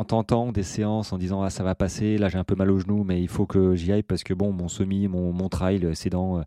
tentant 0.07 0.51
des 0.51 0.63
séances, 0.63 1.13
en 1.13 1.17
disant 1.17 1.43
ah 1.43 1.49
ça 1.49 1.63
va 1.63 1.75
passer, 1.75 2.17
là 2.17 2.29
j'ai 2.29 2.37
un 2.37 2.43
peu 2.43 2.55
mal 2.55 2.71
au 2.71 2.79
genou, 2.79 3.03
mais 3.03 3.21
il 3.21 3.27
faut 3.27 3.45
que 3.45 3.75
j'y 3.75 3.91
aille 3.91 4.03
parce 4.03 4.23
que 4.23 4.33
bon 4.33 4.51
mon 4.51 4.67
semi, 4.67 5.07
mon, 5.07 5.31
mon 5.33 5.49
trail, 5.49 5.89
c'est 5.93 6.09
dans, 6.09 6.43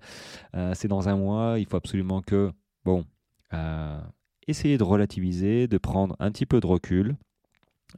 euh, 0.57 0.73
c'est 0.75 0.89
dans 0.89 1.09
un 1.09 1.17
mois, 1.17 1.59
il 1.59 1.67
faut 1.67 1.77
absolument 1.77 2.23
que 2.23 2.51
bon, 2.85 3.05
essayer 4.49 4.79
de 4.79 4.85
relativiser, 4.85 5.69
de 5.69 5.79
prendre 5.79 6.17
un 6.19 6.31
petit 6.31 6.47
peu 6.47 6.61
de 6.61 6.67
recul. 6.67 7.17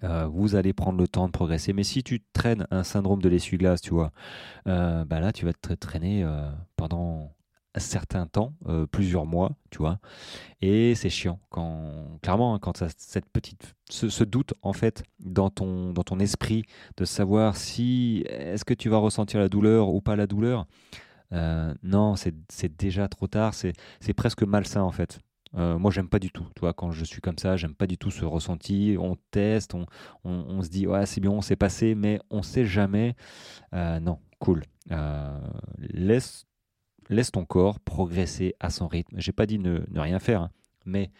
Euh, 0.02 0.26
vous 0.26 0.56
allez 0.56 0.72
prendre 0.72 0.98
le 0.98 1.06
temps 1.06 1.26
de 1.26 1.32
progresser. 1.32 1.72
Mais 1.72 1.84
si 1.84 2.02
tu 2.02 2.22
traînes 2.32 2.66
un 2.70 2.82
syndrome 2.82 3.22
de 3.22 3.28
l'essuie-glace, 3.28 3.80
tu 3.80 3.90
vois, 3.90 4.12
euh, 4.66 5.04
bah 5.04 5.20
là, 5.20 5.32
tu 5.32 5.44
vas 5.44 5.52
te 5.52 5.72
traîner 5.74 6.24
euh, 6.24 6.50
pendant 6.76 7.32
un 7.76 7.80
certain 7.80 8.28
temps, 8.28 8.54
plusieurs 8.92 9.26
mois, 9.26 9.56
tu 9.70 9.78
vois. 9.78 9.98
Et 10.60 10.94
c'est 10.94 11.10
chiant. 11.10 11.40
Quand, 11.50 12.20
clairement, 12.22 12.54
hein, 12.54 12.60
quand 12.60 12.76
ça, 12.76 12.86
cette 12.96 13.28
petite, 13.28 13.74
ce, 13.90 14.22
doute, 14.22 14.54
en 14.62 14.72
fait, 14.72 15.02
dans 15.18 15.50
ton, 15.50 15.92
dans 15.92 16.04
ton 16.04 16.20
esprit, 16.20 16.62
de 16.96 17.04
savoir 17.04 17.56
si 17.56 18.24
est-ce 18.28 18.64
que 18.64 18.74
tu 18.74 18.88
vas 18.88 18.98
ressentir 18.98 19.40
la 19.40 19.48
douleur 19.48 19.88
ou 19.88 20.00
pas 20.00 20.14
la 20.14 20.28
douleur, 20.28 20.68
non, 21.82 22.14
c'est 22.14 22.76
déjà 22.78 23.08
trop 23.08 23.26
tard. 23.26 23.54
C'est 23.54 24.14
presque 24.14 24.44
malsain, 24.44 24.82
en 24.82 24.92
fait. 24.92 25.18
Euh, 25.56 25.78
moi, 25.78 25.90
j'aime 25.90 26.08
pas 26.08 26.18
du 26.18 26.30
tout. 26.30 26.46
Toi, 26.56 26.72
quand 26.72 26.90
je 26.90 27.04
suis 27.04 27.20
comme 27.20 27.38
ça, 27.38 27.56
j'aime 27.56 27.74
pas 27.74 27.86
du 27.86 27.96
tout 27.96 28.10
ce 28.10 28.24
ressenti. 28.24 28.96
On 28.98 29.16
teste, 29.30 29.74
on, 30.24 30.62
se 30.62 30.68
dit, 30.68 30.86
ouais, 30.86 31.06
c'est 31.06 31.20
bien, 31.20 31.30
on 31.30 31.42
s'est 31.42 31.56
passé, 31.56 31.94
mais 31.94 32.20
on 32.30 32.42
sait 32.42 32.64
jamais. 32.64 33.14
Euh, 33.72 34.00
non, 34.00 34.18
cool. 34.38 34.64
Euh, 34.90 35.38
laisse, 35.78 36.46
laisse 37.08 37.30
ton 37.30 37.44
corps 37.44 37.80
progresser 37.80 38.54
à 38.60 38.70
son 38.70 38.88
rythme. 38.88 39.16
J'ai 39.18 39.32
pas 39.32 39.46
dit 39.46 39.58
ne, 39.58 39.80
rien 39.94 40.18
faire, 40.18 40.42
hein, 40.42 40.50
mais 40.84 41.10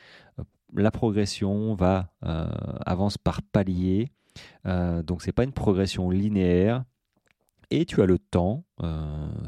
la 0.74 0.90
progression 0.90 1.74
va 1.74 2.12
avance 2.20 3.16
par 3.16 3.42
palier. 3.42 4.10
donc, 4.64 5.22
c'est 5.22 5.32
pas 5.32 5.44
une 5.44 5.52
progression 5.52 6.10
linéaire. 6.10 6.84
Et 7.70 7.86
tu 7.86 8.02
as 8.02 8.06
le 8.06 8.18
temps, 8.18 8.64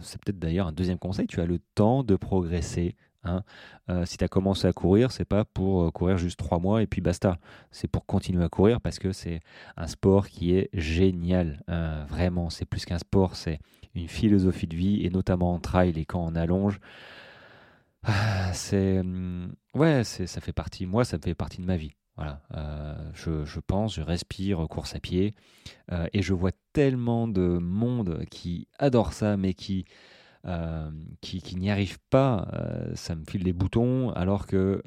c'est 0.01 0.23
peut-être 0.23 0.39
d'ailleurs 0.39 0.69
un 0.69 0.73
deuxième 0.73 0.99
conseil, 0.99 1.27
tu 1.27 1.41
as 1.41 1.47
le 1.47 1.59
temps 1.75 2.05
de 2.05 2.17
progresser 2.17 2.97
Hein. 3.27 3.43
Euh, 3.89 4.05
si 4.05 4.17
tu 4.17 4.25
as 4.25 4.29
commencé 4.29 4.67
à 4.67 4.73
courir, 4.73 5.13
c'est 5.13 5.25
pas 5.25 5.45
pour 5.45 5.85
euh, 5.85 5.91
courir 5.91 6.19
juste 6.19 6.39
trois 6.39 6.59
mois 6.59 6.83
et 6.83 6.87
puis 6.87 7.01
basta. 7.01 7.39
C'est 7.71 7.89
pour 7.89 8.07
continuer 8.07 8.45
à 8.45 8.49
courir 8.49 8.81
parce 8.81 8.99
que 8.99 9.13
c'est 9.13 9.41
un 9.77 9.87
sport 9.87 10.29
qui 10.29 10.55
est 10.55 10.69
génial. 10.73 11.63
Euh, 11.69 12.05
vraiment, 12.09 12.51
c'est 12.51 12.65
plus 12.65 12.85
qu'un 12.85 12.99
sport, 12.99 13.37
c'est 13.37 13.61
une 13.95 14.09
philosophie 14.09 14.67
de 14.67 14.77
vie 14.77 15.05
et 15.05 15.11
notamment 15.11 15.55
en 15.55 15.61
trail 15.61 15.99
et 15.99 16.05
quand 16.05 16.25
on 16.25 16.35
allonge. 16.35 16.81
Ah, 18.03 18.53
c'est 18.53 19.01
hum, 19.01 19.53
ouais, 19.75 20.05
ça 20.05 20.41
fait 20.41 20.53
partie. 20.53 20.87
Moi, 20.87 21.05
ça 21.05 21.19
fait 21.19 21.35
partie 21.35 21.61
de 21.61 21.67
ma 21.67 21.77
vie. 21.77 21.93
Voilà, 22.17 22.41
je, 23.13 23.45
je, 23.45 23.61
pense, 23.61 23.97
je 23.97 24.01
respire 24.01 24.67
course 24.71 24.95
à 24.95 25.01
pied 25.01 25.35
et 26.15 26.23
je 26.23 26.33
vois 26.33 26.53
tellement 26.73 27.29
de 27.29 27.59
monde 27.59 28.25
qui 28.31 28.69
adore 28.79 29.13
ça, 29.13 29.37
mais 29.37 29.53
qui 29.53 29.85
euh, 30.47 30.91
qui, 31.21 31.57
n'y 31.57 31.71
arrivent 31.71 31.99
pas, 32.09 32.47
euh, 32.53 32.95
ça 32.95 33.17
me 33.17 33.25
file 33.25 33.43
les 33.43 33.53
boutons, 33.53 34.11
alors 34.11 34.47
que 34.47 34.81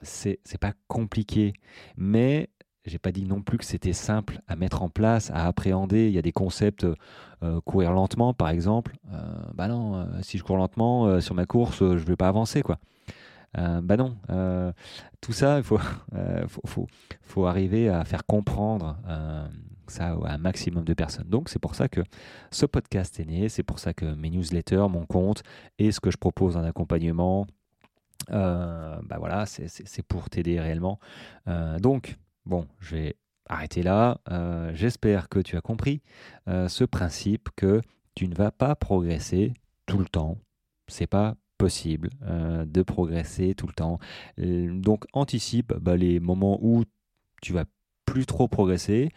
c'est 0.00 0.38
pas 0.60 0.72
compliqué. 0.86 1.52
Mais 1.96 2.48
j'ai 2.86 2.98
pas 2.98 3.12
dit 3.12 3.24
non 3.24 3.42
plus 3.42 3.58
que 3.58 3.66
c'était 3.66 3.92
simple 3.92 4.40
à 4.46 4.56
mettre 4.56 4.82
en 4.82 4.88
place, 4.88 5.30
à 5.30 5.46
appréhender. 5.46 6.06
Il 6.06 6.12
y 6.12 6.18
a 6.18 6.22
des 6.22 6.32
concepts, 6.32 6.86
euh, 7.42 7.60
courir 7.62 7.92
lentement 7.92 8.32
par 8.32 8.48
exemple. 8.48 8.96
bah 9.54 9.68
non, 9.68 10.08
si 10.22 10.38
je 10.38 10.44
cours 10.44 10.56
lentement 10.56 11.20
sur 11.20 11.34
ma 11.34 11.44
course, 11.44 11.80
je 11.80 12.04
vais 12.04 12.16
pas 12.16 12.28
avancer 12.28 12.62
quoi. 12.62 12.78
bah 13.54 13.96
non, 13.98 14.16
tout 15.20 15.32
ça, 15.32 15.58
il 15.58 15.64
faut, 17.24 17.46
arriver 17.46 17.90
à 17.90 18.04
faire 18.04 18.24
comprendre 18.24 18.96
ça 19.90 20.16
à 20.24 20.34
un 20.34 20.38
maximum 20.38 20.84
de 20.84 20.94
personnes. 20.94 21.28
Donc 21.28 21.48
c'est 21.48 21.58
pour 21.58 21.74
ça 21.74 21.88
que 21.88 22.00
ce 22.50 22.66
podcast 22.66 23.18
est 23.20 23.24
né, 23.24 23.48
c'est 23.48 23.62
pour 23.62 23.78
ça 23.78 23.94
que 23.94 24.04
mes 24.04 24.30
newsletters, 24.30 24.86
mon 24.88 25.06
compte 25.06 25.42
et 25.78 25.92
ce 25.92 26.00
que 26.00 26.10
je 26.10 26.16
propose 26.16 26.56
en 26.56 26.64
accompagnement, 26.64 27.46
euh, 28.30 28.98
bah 29.04 29.16
voilà, 29.18 29.46
c'est 29.46 30.02
pour 30.02 30.30
t'aider 30.30 30.60
réellement. 30.60 30.98
Euh, 31.46 31.78
donc, 31.78 32.18
bon, 32.44 32.66
je 32.80 32.96
vais 32.96 33.16
arrêter 33.48 33.82
là. 33.82 34.20
Euh, 34.30 34.70
j'espère 34.74 35.28
que 35.28 35.38
tu 35.38 35.56
as 35.56 35.60
compris 35.60 36.02
ce 36.46 36.84
principe 36.84 37.48
que 37.56 37.80
tu 38.14 38.28
ne 38.28 38.34
vas 38.34 38.50
pas 38.50 38.74
progresser 38.74 39.52
tout 39.86 39.98
le 39.98 40.06
temps. 40.06 40.38
C'est 40.88 41.06
pas 41.06 41.34
possible 41.56 42.10
de 42.20 42.82
progresser 42.82 43.54
tout 43.54 43.66
le 43.66 43.72
temps. 43.72 43.98
donc 44.36 45.04
anticipe 45.12 45.74
bah, 45.74 45.96
les 45.96 46.20
moments 46.20 46.58
où 46.62 46.84
tu 47.42 47.52
vas 47.52 47.64
plus 48.08 48.26
trop 48.26 48.48
progresser. 48.48 49.10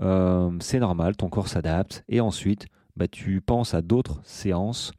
Euh, 0.00 0.50
c'est 0.60 0.80
normal, 0.80 1.16
ton 1.16 1.28
corps 1.28 1.48
s'adapte. 1.48 2.04
Et 2.08 2.20
ensuite, 2.20 2.66
bah, 2.96 3.08
tu 3.08 3.40
penses 3.40 3.74
à 3.74 3.82
d'autres 3.82 4.20
séances 4.24 4.92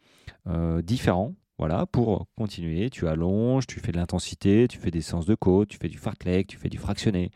euh, 0.48 0.82
différentes 0.82 1.36
Voilà, 1.58 1.86
pour 1.86 2.28
continuer, 2.38 2.90
tu 2.90 3.08
allonges, 3.08 3.68
tu 3.68 3.80
fais 3.80 3.92
de 3.92 3.98
l'intensité, 3.98 4.68
tu 4.70 4.78
fais 4.78 4.92
des 4.92 5.02
séances 5.02 5.26
de 5.26 5.36
côte, 5.36 5.70
tu 5.70 5.78
fais 5.78 5.90
du 5.90 5.98
fartlek, 5.98 6.48
tu 6.48 6.58
fais 6.58 6.70
du 6.70 6.78
fractionné. 6.78 7.32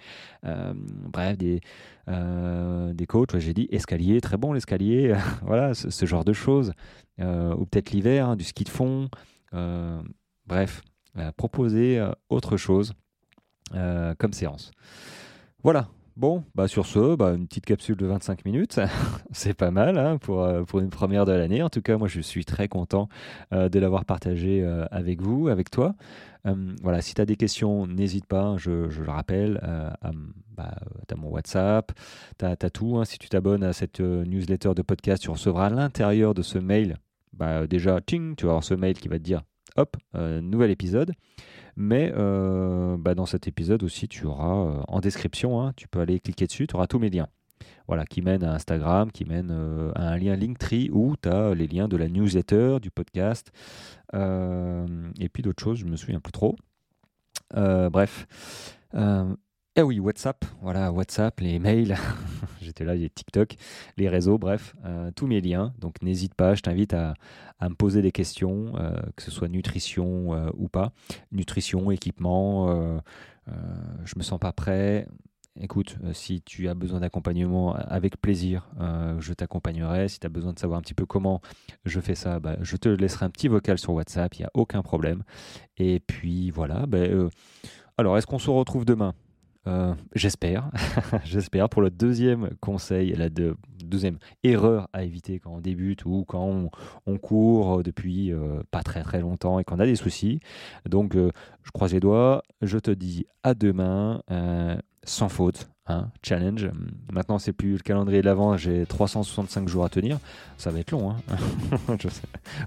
Euh, 0.45 0.73
bref, 0.75 1.37
des, 1.37 1.59
des 2.07 3.05
coachs, 3.05 3.37
j'ai 3.37 3.53
dit 3.53 3.67
escalier, 3.71 4.21
très 4.21 4.37
bon 4.37 4.53
l'escalier, 4.53 5.15
voilà, 5.43 5.73
ce, 5.73 6.05
genre 6.05 6.23
de 6.23 6.33
choses. 6.33 6.71
Ou 7.19 7.65
peut-être 7.65 7.91
l'hiver, 7.91 8.29
hein, 8.29 8.35
du 8.37 8.45
ski 8.45 8.63
de 8.63 8.69
fond. 8.69 9.09
bref, 10.47 10.81
proposer 11.35 12.01
autre 12.29 12.55
chose 12.57 12.93
comme 13.71 14.33
séance. 14.33 14.71
Voilà, 15.61 15.89
Bon, 16.19 16.43
bah 16.53 16.67
sur 16.67 16.85
ce, 16.85 17.15
bah 17.15 17.31
une 17.31 17.47
petite 17.47 17.65
capsule 17.65 17.95
de 17.95 18.05
25 18.05 18.43
minutes, 18.43 18.81
c'est 19.31 19.53
pas 19.53 19.71
mal 19.71 19.97
hein, 19.97 20.17
pour, 20.17 20.43
euh, 20.43 20.63
pour 20.63 20.81
une 20.81 20.89
première 20.89 21.23
de 21.25 21.31
l'année. 21.31 21.63
En 21.63 21.69
tout 21.69 21.81
cas, 21.81 21.97
moi, 21.97 22.09
je 22.09 22.19
suis 22.19 22.43
très 22.43 22.67
content 22.67 23.07
euh, 23.53 23.69
de 23.69 23.79
l'avoir 23.79 24.03
partagé 24.03 24.61
euh, 24.61 24.83
avec 24.91 25.21
vous, 25.21 25.47
avec 25.47 25.71
toi. 25.71 25.95
voilà, 26.83 27.01
si 27.01 27.13
tu 27.13 27.21
as 27.21 27.25
des 27.25 27.37
questions, 27.37 27.87
n'hésite 27.87 28.25
pas, 28.25 28.41
hein, 28.41 28.57
je, 28.57 28.69
le 28.69 29.09
rappelle, 29.09 29.61
bah, 30.57 30.75
tu 31.07 31.13
as 31.13 31.17
mon 31.17 31.29
WhatsApp, 31.29 31.93
tu 32.37 32.43
as, 32.43 32.69
tout. 32.69 32.97
Hein. 32.97 33.05
si 33.05 33.17
tu 33.17 33.29
t'abonnes 33.29 33.63
à 33.63 33.71
cette 33.71 34.01
newsletter 34.01 34.73
de 34.75 34.81
podcast, 34.81 35.23
tu 35.23 35.29
recevras 35.29 35.67
à 35.67 35.69
l'intérieur 35.69 36.33
de 36.33 36.41
ce 36.41 36.57
mail, 36.57 36.97
bah, 37.31 37.65
déjà, 37.65 38.01
ting, 38.01 38.35
tu 38.35 38.45
vas 38.45 38.51
avoir 38.51 38.65
ce 38.65 38.73
mail 38.73 38.95
qui 38.95 39.07
va 39.07 39.19
te 39.19 39.23
dire, 39.23 39.43
hop, 39.77 39.95
nouvel 40.15 40.69
épisode. 40.69 41.13
Mais 41.81 42.11
euh, 42.13 42.97
bah, 42.97 43.15
dans 43.15 43.25
cet 43.25 43.47
épisode 43.47 43.83
aussi, 43.83 44.09
tu 44.09 44.25
auras 44.25 44.53
euh, 44.53 44.81
en 44.89 44.99
description, 44.99 45.61
hein, 45.61 45.71
tu 45.77 45.87
peux 45.87 46.01
aller 46.01 46.19
cliquer 46.19 46.45
dessus, 46.45 46.67
tu 46.67 46.75
auras 46.75 46.87
tous 46.87 46.99
mes 46.99 47.09
liens. 47.09 47.29
Voilà, 47.87 48.05
qui 48.05 48.21
mènent 48.21 48.43
à 48.43 48.53
Instagram, 48.53 49.13
qui 49.13 49.23
mènent 49.23 49.51
euh, 49.53 49.93
à 49.95 50.09
un 50.09 50.17
lien 50.17 50.35
Linktree 50.35 50.89
où 50.91 51.15
tu 51.15 51.29
as 51.29 51.55
les 51.55 51.67
liens 51.67 51.87
de 51.87 51.95
la 51.95 52.09
newsletter, 52.09 52.79
du 52.81 52.91
podcast, 52.91 53.53
et 54.13 55.29
puis 55.31 55.41
d'autres 55.41 55.63
choses, 55.63 55.77
je 55.77 55.85
me 55.85 55.95
souviens 55.95 56.19
plus 56.19 56.33
trop. 56.33 56.57
bref. 57.53 58.27
Ah 59.75 59.85
oui, 59.85 59.99
WhatsApp, 59.99 60.43
voilà, 60.61 60.91
WhatsApp, 60.91 61.39
les 61.39 61.59
mails, 61.59 61.95
j'étais 62.61 62.83
là, 62.83 62.95
les 62.95 63.09
TikTok, 63.09 63.55
les 63.97 64.09
réseaux, 64.09 64.37
bref, 64.37 64.75
euh, 64.83 65.11
tous 65.15 65.27
mes 65.27 65.41
liens. 65.41 65.73
Donc 65.77 66.01
n'hésite 66.01 66.33
pas, 66.33 66.55
je 66.55 66.61
t'invite 66.61 66.93
à, 66.93 67.13
me 67.61 67.75
poser 67.75 68.01
des 68.01 68.11
questions, 68.11 68.73
euh, 68.77 68.99
que 69.15 69.21
ce 69.21 69.31
soit 69.31 69.47
nutrition 69.47 70.33
euh, 70.33 70.49
ou 70.57 70.69
pas. 70.69 70.91
Nutrition, 71.31 71.91
équipement, 71.91 72.99
je 73.47 74.13
me 74.17 74.23
sens 74.23 74.39
pas 74.39 74.51
prêt. 74.51 75.07
Écoute, 75.61 75.97
si 76.13 76.41
tu 76.41 76.67
as 76.67 76.73
besoin 76.73 77.01
d'accompagnement, 77.01 77.73
avec 77.75 78.19
plaisir, 78.19 78.69
je 79.19 79.33
t'accompagnerai. 79.33 80.07
Si 80.07 80.19
tu 80.19 80.25
as 80.25 80.29
besoin 80.29 80.53
de 80.53 80.59
savoir 80.59 80.79
un 80.79 80.81
petit 80.81 80.93
peu 80.93 81.05
comment 81.05 81.41
je 81.85 81.99
fais 81.99 82.15
ça, 82.15 82.39
bah, 82.39 82.57
je 82.61 82.75
te 82.75 82.89
laisserai 82.89 83.25
un 83.25 83.29
petit 83.29 83.47
vocal 83.47 83.77
sur 83.77 83.93
WhatsApp, 83.93 84.33
il 84.35 84.41
n'y 84.41 84.45
a 84.45 84.51
aucun 84.55 84.81
problème. 84.81 85.23
Et 85.77 85.99
puis 85.99 86.49
voilà, 86.49 86.85
bah, 86.85 87.05
alors 87.97 88.17
est-ce 88.17 88.27
qu'on 88.27 88.39
se 88.39 88.49
retrouve 88.49 88.83
demain? 88.83 89.13
Euh, 89.69 89.93
j'espère, 90.15 90.71
j'espère 91.23 91.69
pour 91.69 91.81
le 91.81 91.91
deuxième 91.91 92.49
conseil, 92.59 93.13
la 93.13 93.29
deuxième 93.29 94.17
erreur 94.43 94.89
à 94.93 95.03
éviter 95.03 95.39
quand 95.39 95.51
on 95.51 95.61
débute 95.61 96.05
ou 96.05 96.25
quand 96.27 96.69
on, 97.05 97.17
court 97.17 97.83
depuis 97.83 98.31
euh, 98.31 98.61
pas 98.71 98.81
très 98.81 99.03
très 99.03 99.19
longtemps 99.21 99.59
et 99.59 99.63
qu'on 99.63 99.79
a 99.79 99.85
des 99.85 99.95
soucis. 99.95 100.39
Donc 100.87 101.15
euh, 101.15 101.31
je 101.63 101.71
croise 101.71 101.93
les 101.93 101.99
doigts, 101.99 102.41
je 102.61 102.79
te 102.79 102.89
dis 102.89 103.27
à 103.43 103.53
demain 103.53 104.23
sans 105.03 105.29
faute. 105.29 105.67
Hein, 105.89 106.07
challenge. 106.21 106.69
Maintenant, 107.11 107.39
c'est 107.39 107.51
plus 107.51 107.73
le 107.73 107.79
calendrier 107.79 108.21
de 108.21 108.27
l'avant, 108.27 108.55
j'ai 108.57 108.85
365 108.85 109.67
jours 109.67 109.83
à 109.83 109.89
tenir. 109.89 110.19
Ça 110.57 110.69
va 110.69 110.79
être 110.79 110.91
long. 110.91 111.09
Hein 111.09 111.15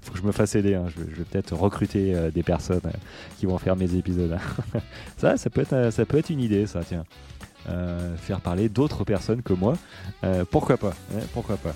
Faut 0.01 0.11
que 0.11 0.17
je 0.17 0.23
me 0.23 0.33
fasse 0.33 0.55
aider. 0.55 0.75
Hein. 0.75 0.87
Je, 0.93 1.01
vais, 1.03 1.23
peut-être 1.23 1.55
recruter 1.55 2.13
euh, 2.13 2.31
des 2.31 2.43
personnes 2.43 2.81
euh, 2.85 2.91
qui 3.39 3.45
vont 3.45 3.57
faire 3.57 3.77
mes 3.77 3.95
épisodes. 3.95 4.37
ça, 5.17 5.37
ça 5.37 5.49
peut, 5.49 5.61
être, 5.61 5.71
euh, 5.71 5.91
ça 5.91 6.05
peut 6.05 6.17
être 6.17 6.31
une 6.31 6.41
idée, 6.41 6.67
ça, 6.67 6.81
tiens. 6.83 7.05
faire 8.17 8.41
parler 8.41 8.67
d'autres 8.67 9.05
personnes 9.05 9.41
que 9.41 9.53
moi. 9.53 9.77
pourquoi 10.51 10.75
pas 10.75 10.93
Pourquoi 11.33 11.55
pas 11.55 11.73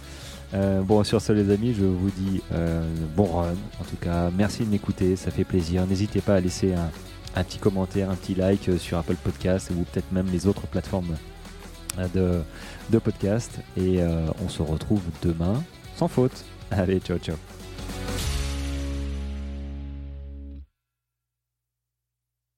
bon, 0.82 1.06
sur 1.06 1.22
ce, 1.22 1.32
les 1.32 1.50
amis, 1.50 1.74
je 1.74 1.86
vous 1.86 2.12
dis 2.12 2.42
bon 3.16 3.24
run. 3.24 3.56
En 3.80 3.86
tout 3.86 3.96
cas, 4.02 4.30
merci 4.36 4.66
de 4.66 4.70
m'écouter, 4.70 5.16
ça 5.16 5.32
fait 5.32 5.46
plaisir. 5.46 5.88
N'hésitez 5.88 6.20
pas 6.20 6.36
à 6.36 6.40
laisser 6.42 6.74
un, 6.74 6.90
un 7.38 7.44
petit 7.44 7.60
commentaire, 7.60 8.10
un 8.10 8.16
petit 8.16 8.36
like 8.36 8.70
sur 8.80 8.98
Apple 8.98 9.16
Podcast 9.16 9.72
ou 9.72 9.84
peut-être 9.84 10.12
même 10.12 10.28
les 10.32 10.48
autres 10.48 10.68
plateformes 10.68 11.16
de, 12.14 12.42
de 12.90 13.00
podcast. 13.00 13.60
Et 13.76 14.02
euh, 14.02 14.28
on 14.44 14.50
se 14.50 14.62
retrouve 14.62 15.04
demain 15.22 15.64
sans 15.96 16.08
faute. 16.08 16.44
Allez, 16.72 17.00
ciao 17.00 17.18
ciao. 17.18 17.36